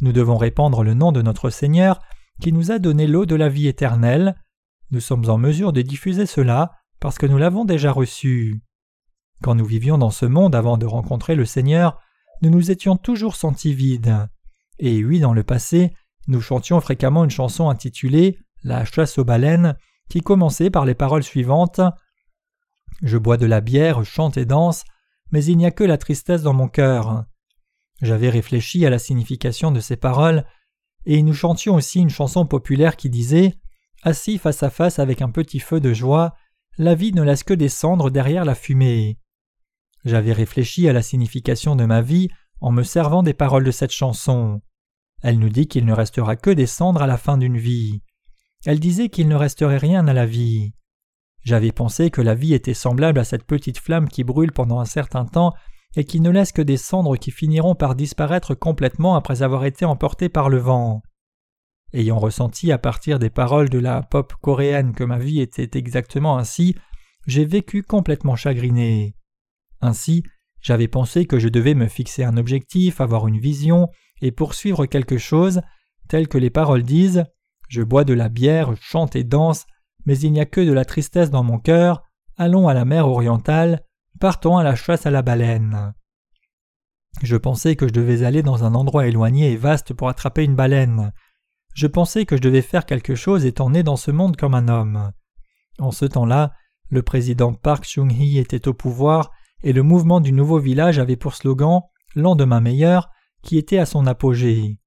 [0.02, 2.00] Nous devons répandre le nom de notre Seigneur
[2.40, 4.35] qui nous a donné l'eau de la vie éternelle.
[4.90, 8.62] Nous sommes en mesure de diffuser cela parce que nous l'avons déjà reçu.
[9.42, 12.01] Quand nous vivions dans ce monde avant de rencontrer le Seigneur,
[12.42, 14.29] nous nous étions toujours sentis vides.
[14.79, 15.92] Et oui, dans le passé,
[16.27, 19.77] nous chantions fréquemment une chanson intitulée La chasse aux baleines,
[20.09, 21.81] qui commençait par les paroles suivantes
[23.03, 24.85] Je bois de la bière, chante et danse,
[25.31, 27.24] mais il n'y a que la tristesse dans mon cœur.
[28.03, 30.45] J'avais réfléchi à la signification de ces paroles,
[31.09, 33.54] et nous chantions aussi une chanson populaire qui disait
[34.02, 36.34] Assis face à face avec un petit feu de joie,
[36.76, 39.18] la vie ne laisse que descendre derrière la fumée.
[40.04, 42.28] J'avais réfléchi à la signification de ma vie
[42.61, 44.61] en me servant des paroles de cette chanson.
[45.22, 48.02] Elle nous dit qu'il ne restera que des cendres à la fin d'une vie.
[48.66, 50.74] Elle disait qu'il ne resterait rien à la vie.
[51.42, 54.84] J'avais pensé que la vie était semblable à cette petite flamme qui brûle pendant un
[54.84, 55.54] certain temps
[55.97, 59.84] et qui ne laisse que des cendres qui finiront par disparaître complètement après avoir été
[59.84, 61.03] emportées par le vent.
[61.93, 66.36] Ayant ressenti à partir des paroles de la pop coréenne que ma vie était exactement
[66.36, 66.74] ainsi,
[67.26, 69.14] j'ai vécu complètement chagriné.
[69.80, 70.22] Ainsi,
[70.61, 73.89] j'avais pensé que je devais me fixer un objectif, avoir une vision,
[74.20, 75.61] et poursuivre quelque chose,
[76.09, 77.24] tel que les paroles disent
[77.68, 79.66] Je bois de la bière, chante et danse,
[80.05, 82.03] mais il n'y a que de la tristesse dans mon cœur,
[82.36, 83.82] allons à la mer orientale,
[84.18, 85.94] partons à la chasse à la baleine.
[87.22, 90.54] Je pensais que je devais aller dans un endroit éloigné et vaste pour attraper une
[90.54, 91.12] baleine.
[91.74, 94.68] Je pensais que je devais faire quelque chose étant né dans ce monde comme un
[94.68, 95.12] homme.
[95.78, 96.52] En ce temps-là,
[96.90, 99.30] le président Park Chung-hee était au pouvoir
[99.62, 101.82] et le mouvement du nouveau village avait pour slogan
[102.14, 103.10] Lendemain meilleur,
[103.42, 104.78] qui était à son apogée.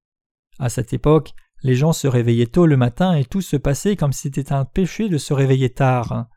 [0.60, 4.12] À cette époque, les gens se réveillaient tôt le matin et tout se passait comme
[4.12, 6.28] si c'était un péché de se réveiller tard.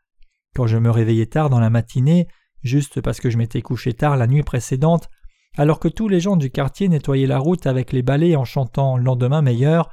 [0.55, 2.27] Quand je me réveillais tard dans la matinée,
[2.65, 5.09] juste parce que je m'étais couché tard la nuit précédente,
[5.55, 8.97] alors que tous les gens du quartier nettoyaient la route avec les balais en chantant
[8.97, 9.89] Lendemain meilleur,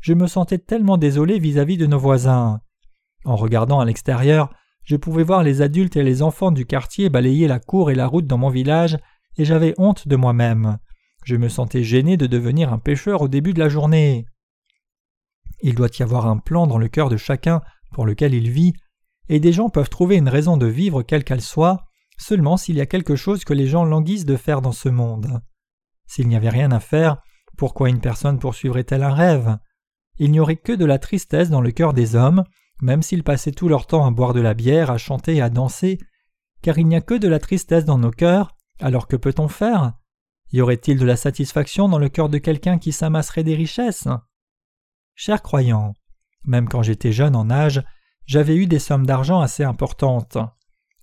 [0.00, 2.60] je me sentais tellement désolé vis-à-vis de nos voisins.
[3.24, 4.50] En regardant à l'extérieur,
[4.84, 8.06] je pouvais voir les adultes et les enfants du quartier balayer la cour et la
[8.06, 8.98] route dans mon village,
[9.36, 10.78] et j'avais honte de moi-même.
[11.24, 14.26] Je me sentais gêné de devenir un pêcheur au début de la journée.
[15.62, 17.62] Il doit y avoir un plan dans le cœur de chacun
[17.92, 18.74] pour lequel il vit,
[19.28, 21.86] et des gens peuvent trouver une raison de vivre quelle qu'elle soit,
[22.16, 25.40] seulement s'il y a quelque chose que les gens languissent de faire dans ce monde.
[26.06, 27.18] S'il n'y avait rien à faire,
[27.56, 29.58] pourquoi une personne poursuivrait-elle un rêve?
[30.18, 32.44] Il n'y aurait que de la tristesse dans le cœur des hommes,
[32.80, 35.50] même s'ils passaient tout leur temps à boire de la bière, à chanter et à
[35.50, 35.98] danser,
[36.62, 39.92] car il n'y a que de la tristesse dans nos cœurs, alors que peut-on faire?
[40.52, 44.08] Y aurait-il de la satisfaction dans le cœur de quelqu'un qui s'amasserait des richesses?
[45.14, 45.94] Chers croyants,
[46.44, 47.82] même quand j'étais jeune en âge,
[48.26, 50.38] j'avais eu des sommes d'argent assez importantes.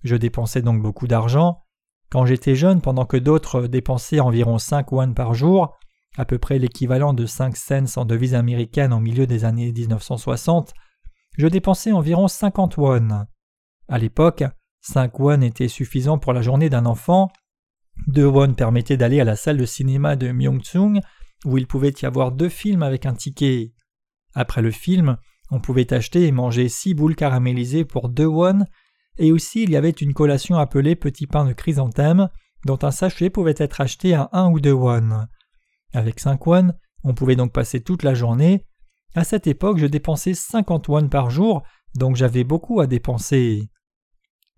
[0.02, 1.62] Je dépensais donc beaucoup d'argent.
[2.10, 5.74] Quand j'étais jeune, pendant que d'autres dépensaient environ 5 won par jour,
[6.16, 10.74] à peu près l'équivalent de 5 cents en devises américaines au milieu des années 1960,
[11.38, 13.26] je dépensais environ 50 won.
[13.88, 14.44] À l'époque,
[14.82, 17.30] 5 won étaient suffisants pour la journée d'un enfant.
[18.08, 21.00] 2 won permettaient d'aller à la salle de cinéma de Myeongchung,
[21.44, 23.72] où il pouvait y avoir deux films avec un ticket.
[24.34, 25.16] Après le film,
[25.50, 28.64] on pouvait acheter et manger six boules caramélisées pour deux won,
[29.18, 32.28] et aussi il y avait une collation appelée petit pain de chrysanthème,
[32.64, 35.26] dont un sachet pouvait être acheté à un ou deux won.
[35.92, 36.72] Avec cinq won,
[37.04, 38.66] on pouvait donc passer toute la journée.
[39.14, 41.62] À cette époque, je dépensais cinquante won par jour,
[41.94, 43.68] donc j'avais beaucoup à dépenser.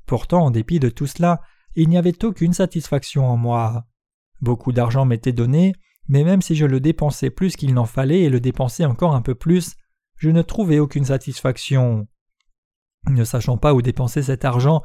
[0.07, 1.41] Pourtant, en dépit de tout cela,
[1.75, 3.85] il n'y avait aucune satisfaction en moi.
[4.41, 5.73] Beaucoup d'argent m'était donné,
[6.07, 9.23] mais même si je le dépensais plus qu'il n'en fallait et le dépensais encore un
[9.23, 9.75] peu plus,
[10.17, 12.07] je ne trouvais aucune satisfaction.
[13.09, 14.83] Ne sachant pas où dépenser cet argent,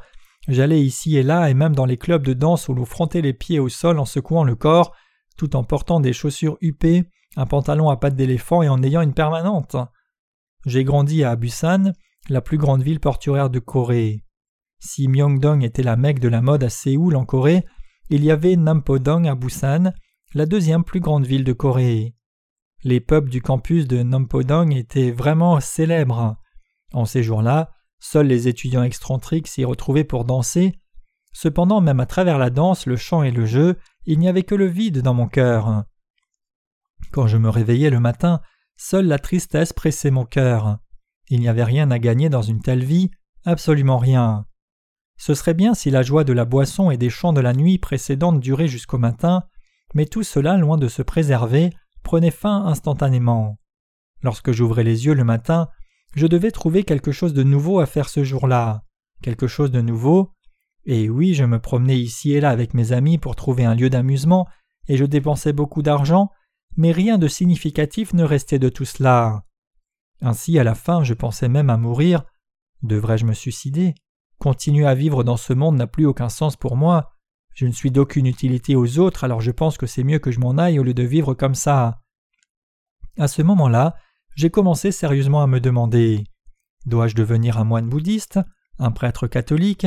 [0.48, 3.32] j'allais ici et là et même dans les clubs de danse où l'on frontait les
[3.32, 4.94] pieds au sol en secouant le corps,
[5.36, 7.04] tout en portant des chaussures huppées,
[7.36, 9.76] un pantalon à pattes d'éléphant et en ayant une permanente.
[10.66, 11.92] J'ai grandi à Busan,
[12.28, 14.24] la plus grande ville portuaire de Corée.
[14.78, 17.64] Si Myeongdong était la mecque de la mode à Séoul en Corée,
[18.10, 19.92] il y avait Nampodong à Busan,
[20.34, 22.14] la deuxième plus grande ville de Corée.
[22.82, 26.36] Les pubs du campus de Nampodong étaient vraiment célèbres.
[26.92, 30.78] En ces jours-là, seuls les étudiants excentriques s'y retrouvaient pour danser.
[31.32, 33.76] Cependant, même à travers la danse, le chant et le jeu,
[34.06, 35.84] il n'y avait que le vide dans mon cœur.
[37.12, 38.40] Quand je me réveillais le matin,
[38.76, 40.78] seule la tristesse pressait mon cœur.
[41.28, 43.10] Il n'y avait rien à gagner dans une telle vie,
[43.44, 44.46] absolument rien.
[45.16, 47.78] Ce serait bien si la joie de la boisson et des chants de la nuit
[47.78, 49.44] précédente durait jusqu'au matin,
[49.94, 51.70] mais tout cela, loin de se préserver,
[52.02, 53.58] prenait fin instantanément.
[54.22, 55.68] Lorsque j'ouvrais les yeux le matin,
[56.14, 58.84] je devais trouver quelque chose de nouveau à faire ce jour-là,
[59.22, 60.32] quelque chose de nouveau,
[60.84, 63.90] et oui, je me promenais ici et là avec mes amis pour trouver un lieu
[63.90, 64.48] d'amusement,
[64.88, 66.30] et je dépensais beaucoup d'argent,
[66.76, 69.44] mais rien de significatif ne restait de tout cela.
[70.20, 72.24] Ainsi, à la fin, je pensais même à mourir.
[72.82, 73.94] Devrais-je me suicider?
[74.38, 77.12] Continuer à vivre dans ce monde n'a plus aucun sens pour moi.
[77.54, 80.40] Je ne suis d'aucune utilité aux autres, alors je pense que c'est mieux que je
[80.40, 82.00] m'en aille au lieu de vivre comme ça.
[83.18, 83.96] À ce moment-là,
[84.34, 86.24] j'ai commencé sérieusement à me demander
[86.86, 88.40] Dois-je devenir un moine bouddhiste
[88.78, 89.86] Un prêtre catholique?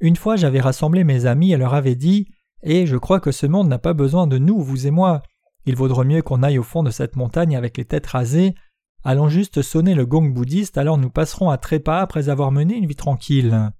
[0.00, 2.28] Une fois j'avais rassemblé mes amis et leur avais dit
[2.62, 5.22] Et je crois que ce monde n'a pas besoin de nous, vous et moi.
[5.66, 8.54] Il vaudrait mieux qu'on aille au fond de cette montagne avec les têtes rasées.
[9.04, 12.86] Allons juste sonner le gong bouddhiste, alors nous passerons à trépas après avoir mené une
[12.86, 13.70] vie tranquille.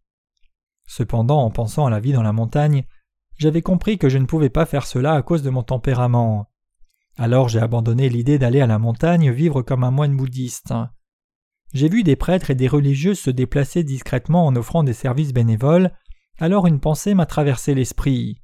[0.86, 2.84] Cependant, en pensant à la vie dans la montagne,
[3.38, 6.48] j'avais compris que je ne pouvais pas faire cela à cause de mon tempérament.
[7.16, 10.74] Alors j'ai abandonné l'idée d'aller à la montagne vivre comme un moine bouddhiste.
[11.72, 15.92] J'ai vu des prêtres et des religieux se déplacer discrètement en offrant des services bénévoles,
[16.38, 18.42] alors une pensée m'a traversé l'esprit.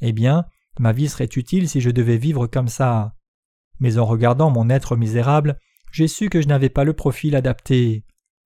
[0.00, 0.44] Eh bien,
[0.78, 3.14] ma vie serait utile si je devais vivre comme ça.
[3.80, 5.58] Mais en regardant mon être misérable,
[5.92, 8.04] j'ai su que je n'avais pas le profil adapté.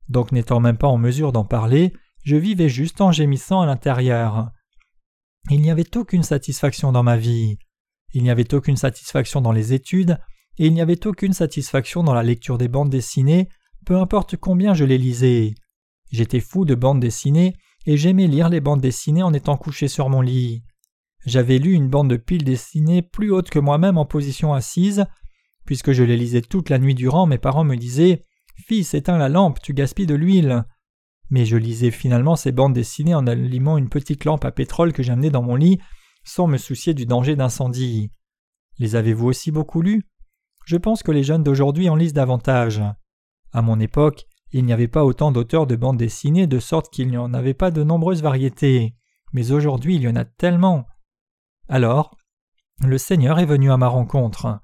[0.08, 1.92] Donc n'étant même pas en mesure d'en parler,
[2.24, 4.50] je vivais juste en gémissant à l'intérieur.
[5.50, 7.58] Il n'y avait aucune satisfaction dans ma vie.
[8.12, 10.18] Il n'y avait aucune satisfaction dans les études,
[10.58, 13.48] et il n'y avait aucune satisfaction dans la lecture des bandes dessinées,
[13.86, 15.54] peu importe combien je les lisais.
[16.10, 17.54] J'étais fou de bandes dessinées,
[17.86, 20.62] et j'aimais lire les bandes dessinées en étant couché sur mon lit.
[21.24, 25.04] j'avais lu une bande de piles dessinées plus haute que moi-même en position assise.
[25.64, 28.24] Puisque je les lisais toute la nuit durant, mes parents me disaient
[28.66, 30.64] Fils, éteins la lampe, tu gaspilles de l'huile.
[31.30, 35.02] Mais je lisais finalement ces bandes dessinées en allumant une petite lampe à pétrole que
[35.02, 35.78] j'amenais dans mon lit,
[36.24, 38.10] sans me soucier du danger d'incendie.
[38.78, 40.04] Les avez-vous aussi beaucoup lus?
[40.64, 42.82] Je pense que les jeunes d'aujourd'hui en lisent davantage.
[43.52, 47.08] À mon époque, il n'y avait pas autant d'auteurs de bandes dessinées, de sorte qu'il
[47.08, 48.94] n'y en avait pas de nombreuses variétés.
[49.32, 50.86] Mais aujourd'hui, il y en a tellement.
[51.68, 52.16] Alors,
[52.84, 54.60] le Seigneur est venu à ma rencontre.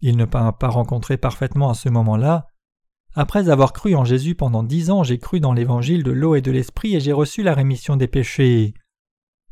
[0.00, 2.46] Il ne m'a pas rencontré parfaitement à ce moment-là.
[3.14, 6.40] Après avoir cru en Jésus pendant dix ans, j'ai cru dans l'évangile de l'eau et
[6.40, 8.74] de l'esprit et j'ai reçu la rémission des péchés.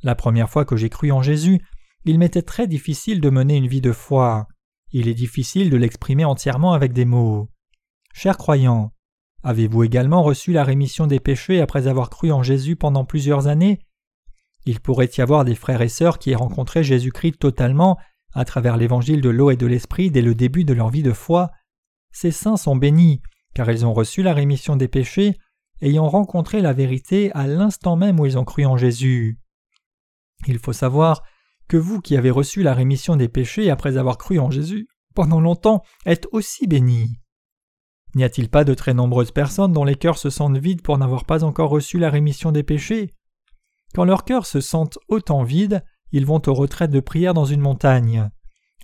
[0.03, 1.61] La première fois que j'ai cru en Jésus,
[2.05, 4.49] il m'était très difficile de mener une vie de foi.
[4.93, 7.51] Il est difficile de l'exprimer entièrement avec des mots.
[8.15, 8.93] Chers croyants,
[9.43, 13.81] avez-vous également reçu la rémission des péchés après avoir cru en Jésus pendant plusieurs années?
[14.67, 17.99] Il pourrait y avoir des frères et sœurs qui aient rencontré Jésus-Christ totalement
[18.33, 21.13] à travers l'évangile de l'eau et de l'esprit dès le début de leur vie de
[21.13, 21.51] foi.
[22.13, 23.21] Ces saints sont bénis,
[23.55, 25.37] car ils ont reçu la rémission des péchés,
[25.83, 29.39] ayant rencontré la vérité à l'instant même où ils ont cru en Jésus.
[30.47, 31.23] Il faut savoir
[31.69, 35.41] que vous qui avez reçu la rémission des péchés après avoir cru en Jésus pendant
[35.41, 37.21] longtemps êtes aussi bénis.
[38.15, 41.25] N'y a-t-il pas de très nombreuses personnes dont les cœurs se sentent vides pour n'avoir
[41.25, 43.15] pas encore reçu la rémission des péchés?
[43.95, 47.61] Quand leurs cœurs se sentent autant vides, ils vont aux retraites de prière dans une
[47.61, 48.29] montagne.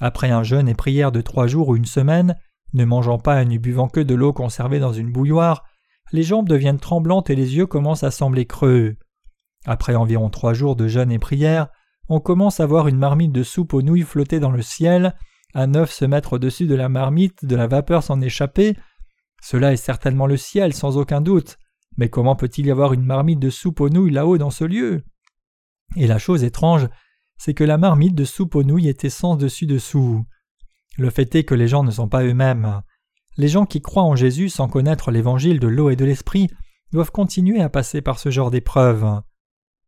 [0.01, 2.37] Après un jeûne et prière de trois jours ou une semaine,
[2.73, 5.65] ne mangeant pas et ne buvant que de l'eau conservée dans une bouilloire,
[6.13, 8.97] les jambes deviennent tremblantes et les yeux commencent à sembler creux.
[9.67, 11.69] Après environ trois jours de jeûne et prière,
[12.09, 15.17] on commence à voir une marmite de soupe aux nouilles flotter dans le ciel,
[15.55, 18.77] un œuf se mettre au-dessus de la marmite, de la vapeur s'en échapper.
[19.43, 21.59] Cela est certainement le ciel, sans aucun doute.
[21.97, 25.03] Mais comment peut-il y avoir une marmite de soupe aux nouilles là-haut dans ce lieu?
[25.97, 26.89] Et la chose étrange,
[27.39, 30.25] c'est que la marmite de soupe aux nouilles était sans dessus-dessous.
[30.99, 32.83] Le fait est que les gens ne sont pas eux-mêmes.
[33.37, 36.49] Les gens qui croient en Jésus sans connaître l'évangile de l'eau et de l'esprit
[36.93, 39.21] doivent continuer à passer par ce genre d'épreuves.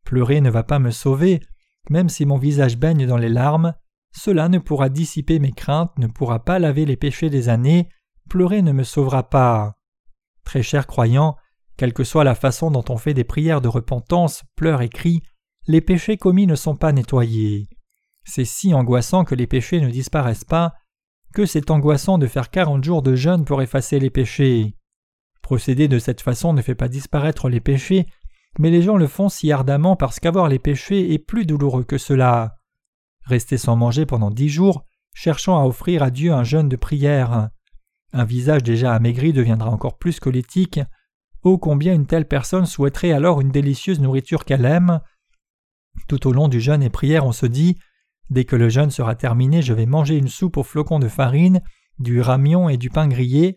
[0.08, 1.42] Pleurer ne va pas me sauver,
[1.90, 3.74] même si mon visage baigne dans les larmes,
[4.10, 7.90] cela ne pourra dissiper mes craintes, ne pourra pas laver les péchés des années,
[8.30, 9.74] pleurer ne me sauvera pas.
[10.44, 11.36] Très chers croyants,
[11.76, 15.20] quelle que soit la façon dont on fait des prières de repentance, pleure et crie,
[15.66, 17.68] les péchés commis ne sont pas nettoyés.
[18.24, 20.72] C'est si angoissant que les péchés ne disparaissent pas,
[21.34, 24.74] que c'est angoissant de faire quarante jours de jeûne pour effacer les péchés.
[25.42, 28.06] Procéder de cette façon ne fait pas disparaître les péchés,
[28.58, 31.98] mais les gens le font si ardemment parce qu'avoir les péchés est plus douloureux que
[31.98, 32.56] cela.
[33.24, 34.84] Rester sans manger pendant dix jours,
[35.14, 37.50] cherchant à offrir à Dieu un jeûne de prière.
[38.12, 40.80] Un visage déjà amaigri deviendra encore plus squelettique.
[41.42, 45.00] Oh combien une telle personne souhaiterait alors une délicieuse nourriture qu'elle aime.
[46.08, 47.76] Tout au long du jeûne et prière, on se dit
[48.30, 51.62] Dès que le jeûne sera terminé, je vais manger une soupe aux flocons de farine,
[51.98, 53.56] du ramion et du pain grillé.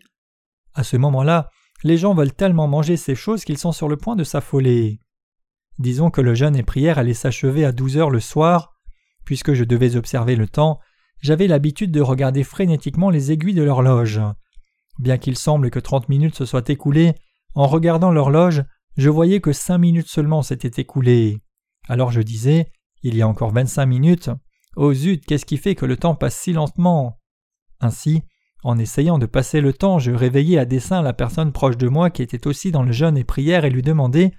[0.74, 1.50] À ce moment-là,
[1.84, 5.00] les gens veulent tellement manger ces choses qu'ils sont sur le point de s'affoler.
[5.78, 8.74] Disons que le jeûne et prière allait s'achever à douze heures le soir.
[9.24, 10.80] Puisque je devais observer le temps,
[11.20, 14.20] j'avais l'habitude de regarder frénétiquement les aiguilles de l'horloge.
[14.98, 17.14] Bien qu'il semble que trente minutes se soient écoulées,
[17.54, 18.64] en regardant l'horloge,
[18.96, 21.40] je voyais que cinq minutes seulement s'étaient écoulées.
[21.88, 22.70] Alors je disais,
[23.02, 24.30] il y a encore vingt-cinq minutes.
[24.76, 27.18] Oh zut, qu'est-ce qui fait que le temps passe si lentement?
[27.80, 28.22] Ainsi,
[28.62, 32.10] en essayant de passer le temps, je réveillais à dessein la personne proche de moi
[32.10, 34.32] qui était aussi dans le jeûne et prière et lui demandais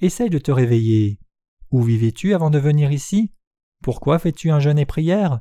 [0.00, 1.20] Essaye de te réveiller.
[1.70, 3.32] Où vivais-tu avant de venir ici?
[3.82, 5.40] Pourquoi fais-tu un jeûne et prière?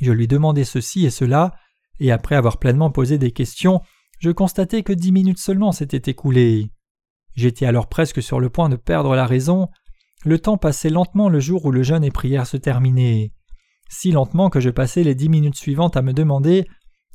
[0.00, 1.54] Je lui demandais ceci et cela,
[2.00, 3.82] et après avoir pleinement posé des questions,
[4.20, 6.70] je constatais que dix minutes seulement s'étaient écoulées.
[7.34, 9.68] J'étais alors presque sur le point de perdre la raison,
[10.24, 13.32] le temps passait lentement le jour où le jeûne et prière se terminaient.
[13.90, 16.66] Si lentement que je passais les dix minutes suivantes à me demander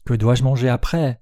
[0.05, 1.21] Que dois-je manger après?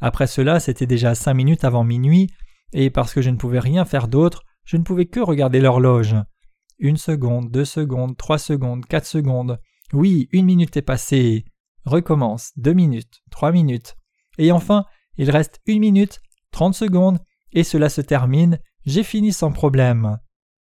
[0.00, 2.28] Après cela, c'était déjà cinq minutes avant minuit,
[2.72, 6.16] et parce que je ne pouvais rien faire d'autre, je ne pouvais que regarder l'horloge.
[6.78, 9.58] Une seconde, deux secondes, trois secondes, quatre secondes.
[9.92, 11.44] Oui, une minute est passée.
[11.84, 13.94] Recommence, deux minutes, trois minutes.
[14.38, 14.84] Et enfin,
[15.16, 16.20] il reste une minute,
[16.50, 17.18] trente secondes,
[17.52, 20.18] et cela se termine, j'ai fini sans problème.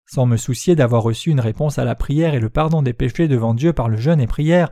[0.07, 3.27] Sans me soucier d'avoir reçu une réponse à la prière et le pardon des péchés
[3.27, 4.71] devant Dieu par le jeûne et prière,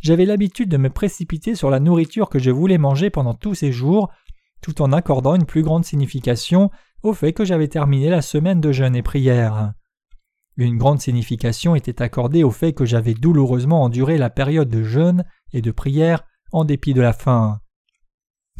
[0.00, 3.72] j'avais l'habitude de me précipiter sur la nourriture que je voulais manger pendant tous ces
[3.72, 4.10] jours,
[4.60, 6.70] tout en accordant une plus grande signification
[7.02, 9.72] au fait que j'avais terminé la semaine de jeûne et prière.
[10.56, 15.24] Une grande signification était accordée au fait que j'avais douloureusement enduré la période de jeûne
[15.52, 17.60] et de prière en dépit de la faim.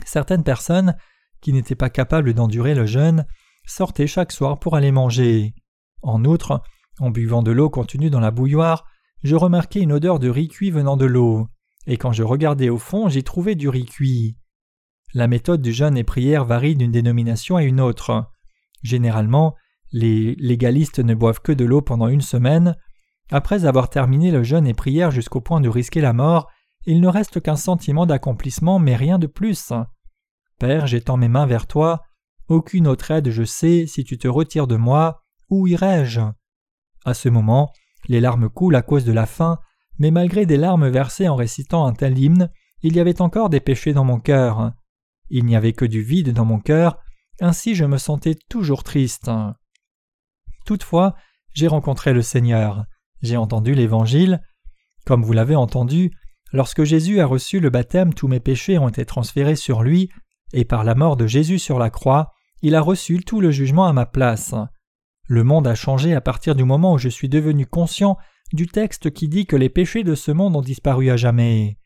[0.05, 0.97] Certaines personnes,
[1.41, 3.27] qui n'étaient pas capables d'endurer le jeûne,
[3.67, 5.55] sortaient chaque soir pour aller manger.
[6.03, 6.63] En outre,
[7.01, 8.85] en buvant de l'eau contenue dans la bouilloire,
[9.23, 11.49] je remarquai une odeur de riz cuit venant de l'eau,
[11.87, 14.37] et quand je regardai au fond, j'y trouvais du riz cuit.
[15.15, 18.31] La méthode du jeûne et prière varie d'une dénomination à une autre.
[18.83, 19.55] Généralement,
[19.91, 22.77] les légalistes ne boivent que de l'eau pendant une semaine.
[23.31, 26.51] Après avoir terminé le jeûne et prière jusqu'au point de risquer la mort,
[26.87, 29.73] il ne reste qu'un sentiment d'accomplissement, mais rien de plus.
[30.59, 32.03] Père, j'étends mes mains vers toi.
[32.49, 36.21] Aucune autre aide je sais, si tu te retires de moi, où irai-je?
[37.05, 37.73] À ce moment,
[38.09, 39.59] les larmes coulent à cause de la faim,
[39.99, 42.51] mais malgré des larmes versées en récitant un tel hymne,
[42.83, 44.73] il y avait encore des péchés dans mon cœur.
[45.31, 46.99] Il n'y avait que du vide dans mon cœur,
[47.41, 49.31] ainsi je me sentais toujours triste.
[50.65, 51.15] Toutefois,
[51.55, 52.85] j'ai rencontré le Seigneur,
[53.23, 54.43] j'ai entendu l'Évangile.
[55.05, 56.13] Comme vous l'avez entendu,
[56.53, 60.11] lorsque Jésus a reçu le baptême, tous mes péchés ont été transférés sur lui,
[60.53, 62.33] et par la mort de Jésus sur la croix,
[62.63, 64.55] il a reçu tout le jugement à ma place.
[65.29, 68.17] Le monde a changé à partir du moment où je suis devenu conscient
[68.55, 71.77] du texte qui dit que les péchés de ce monde ont disparu à jamais.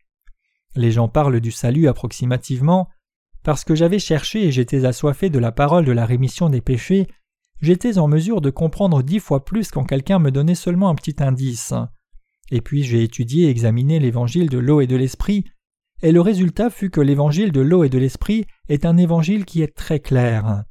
[0.77, 2.89] Les gens parlent du salut approximativement.
[3.43, 7.09] Parce que j'avais cherché et j'étais assoiffé de la parole de la rémission des péchés,
[7.61, 11.17] j'étais en mesure de comprendre dix fois plus quand quelqu'un me donnait seulement un petit
[11.19, 11.75] indice.
[12.53, 15.45] Et puis j'ai étudié et examiné l'évangile de l'eau et de l'esprit,
[16.03, 19.63] et le résultat fut que l'évangile de l'eau et de l'esprit est un évangile qui
[19.63, 20.63] est très clair.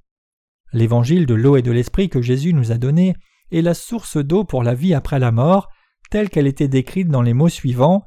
[0.74, 3.16] L'évangile de l'eau et de l'esprit que Jésus nous a donné
[3.52, 5.70] est la source d'eau pour la vie après la mort,
[6.10, 8.04] telle qu'elle était décrite dans les mots suivants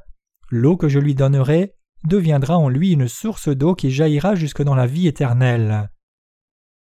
[0.51, 4.75] L'eau que je lui donnerai deviendra en lui une source d'eau qui jaillira jusque dans
[4.75, 5.91] la vie éternelle.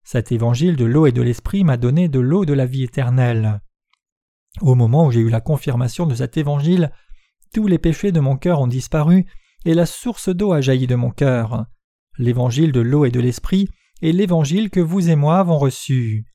[0.03, 3.59] Cet évangile de l'eau et de l'esprit m'a donné de l'eau de la vie éternelle.
[4.61, 6.91] Au moment où j'ai eu la confirmation de cet évangile,
[7.53, 9.25] tous les péchés de mon cœur ont disparu
[9.65, 11.65] et la source d'eau a jailli de mon cœur.
[12.17, 13.69] L'évangile de l'eau et de l'esprit
[14.01, 16.25] est l'évangile que vous et moi avons reçu.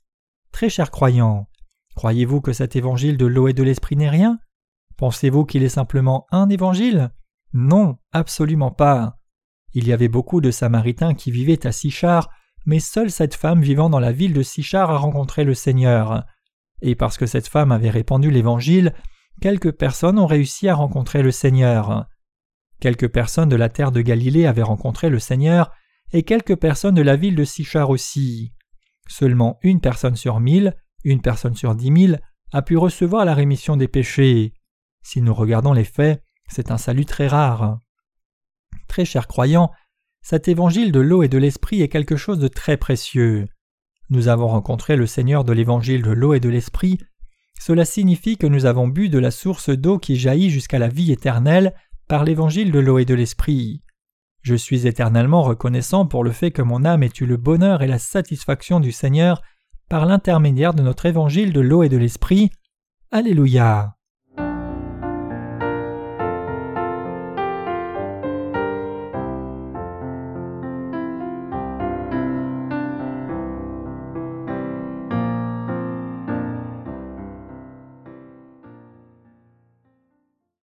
[0.53, 1.49] Très chers croyants,
[1.95, 4.39] croyez-vous que cet évangile de l'eau et de l'esprit n'est rien?
[4.97, 7.11] Pensez-vous qu'il est simplement un évangile?
[7.53, 9.19] Non, absolument pas.
[9.75, 12.29] Il y avait beaucoup de Samaritains qui vivaient à Sichar,
[12.67, 16.25] mais seule cette femme vivant dans la ville de Sichar a rencontré le Seigneur.
[16.83, 18.95] Et parce que cette femme avait répandu l'Évangile,
[19.41, 22.07] quelques personnes ont réussi à rencontrer le Seigneur.
[22.81, 25.71] Quelques personnes de la terre de Galilée avaient rencontré le Seigneur,
[26.13, 28.53] et quelques personnes de la ville de Sichar aussi.
[29.09, 32.21] Seulement une personne sur mille, une personne sur dix mille,
[32.53, 34.53] a pu recevoir la rémission des péchés.
[35.03, 37.79] Si nous regardons les faits, c'est un salut très rare.
[38.89, 39.71] Très chers croyants,
[40.23, 43.47] cet évangile de l'eau et de l'esprit est quelque chose de très précieux.
[44.11, 46.99] Nous avons rencontré le Seigneur de l'évangile de l'eau et de l'esprit.
[47.59, 51.11] Cela signifie que nous avons bu de la source d'eau qui jaillit jusqu'à la vie
[51.11, 51.75] éternelle
[52.07, 53.83] par l'évangile de l'eau et de l'esprit.
[54.43, 57.86] Je suis éternellement reconnaissant pour le fait que mon âme ait eu le bonheur et
[57.86, 59.40] la satisfaction du Seigneur
[59.88, 62.51] par l'intermédiaire de notre évangile de l'eau et de l'esprit.
[63.12, 63.95] Alléluia.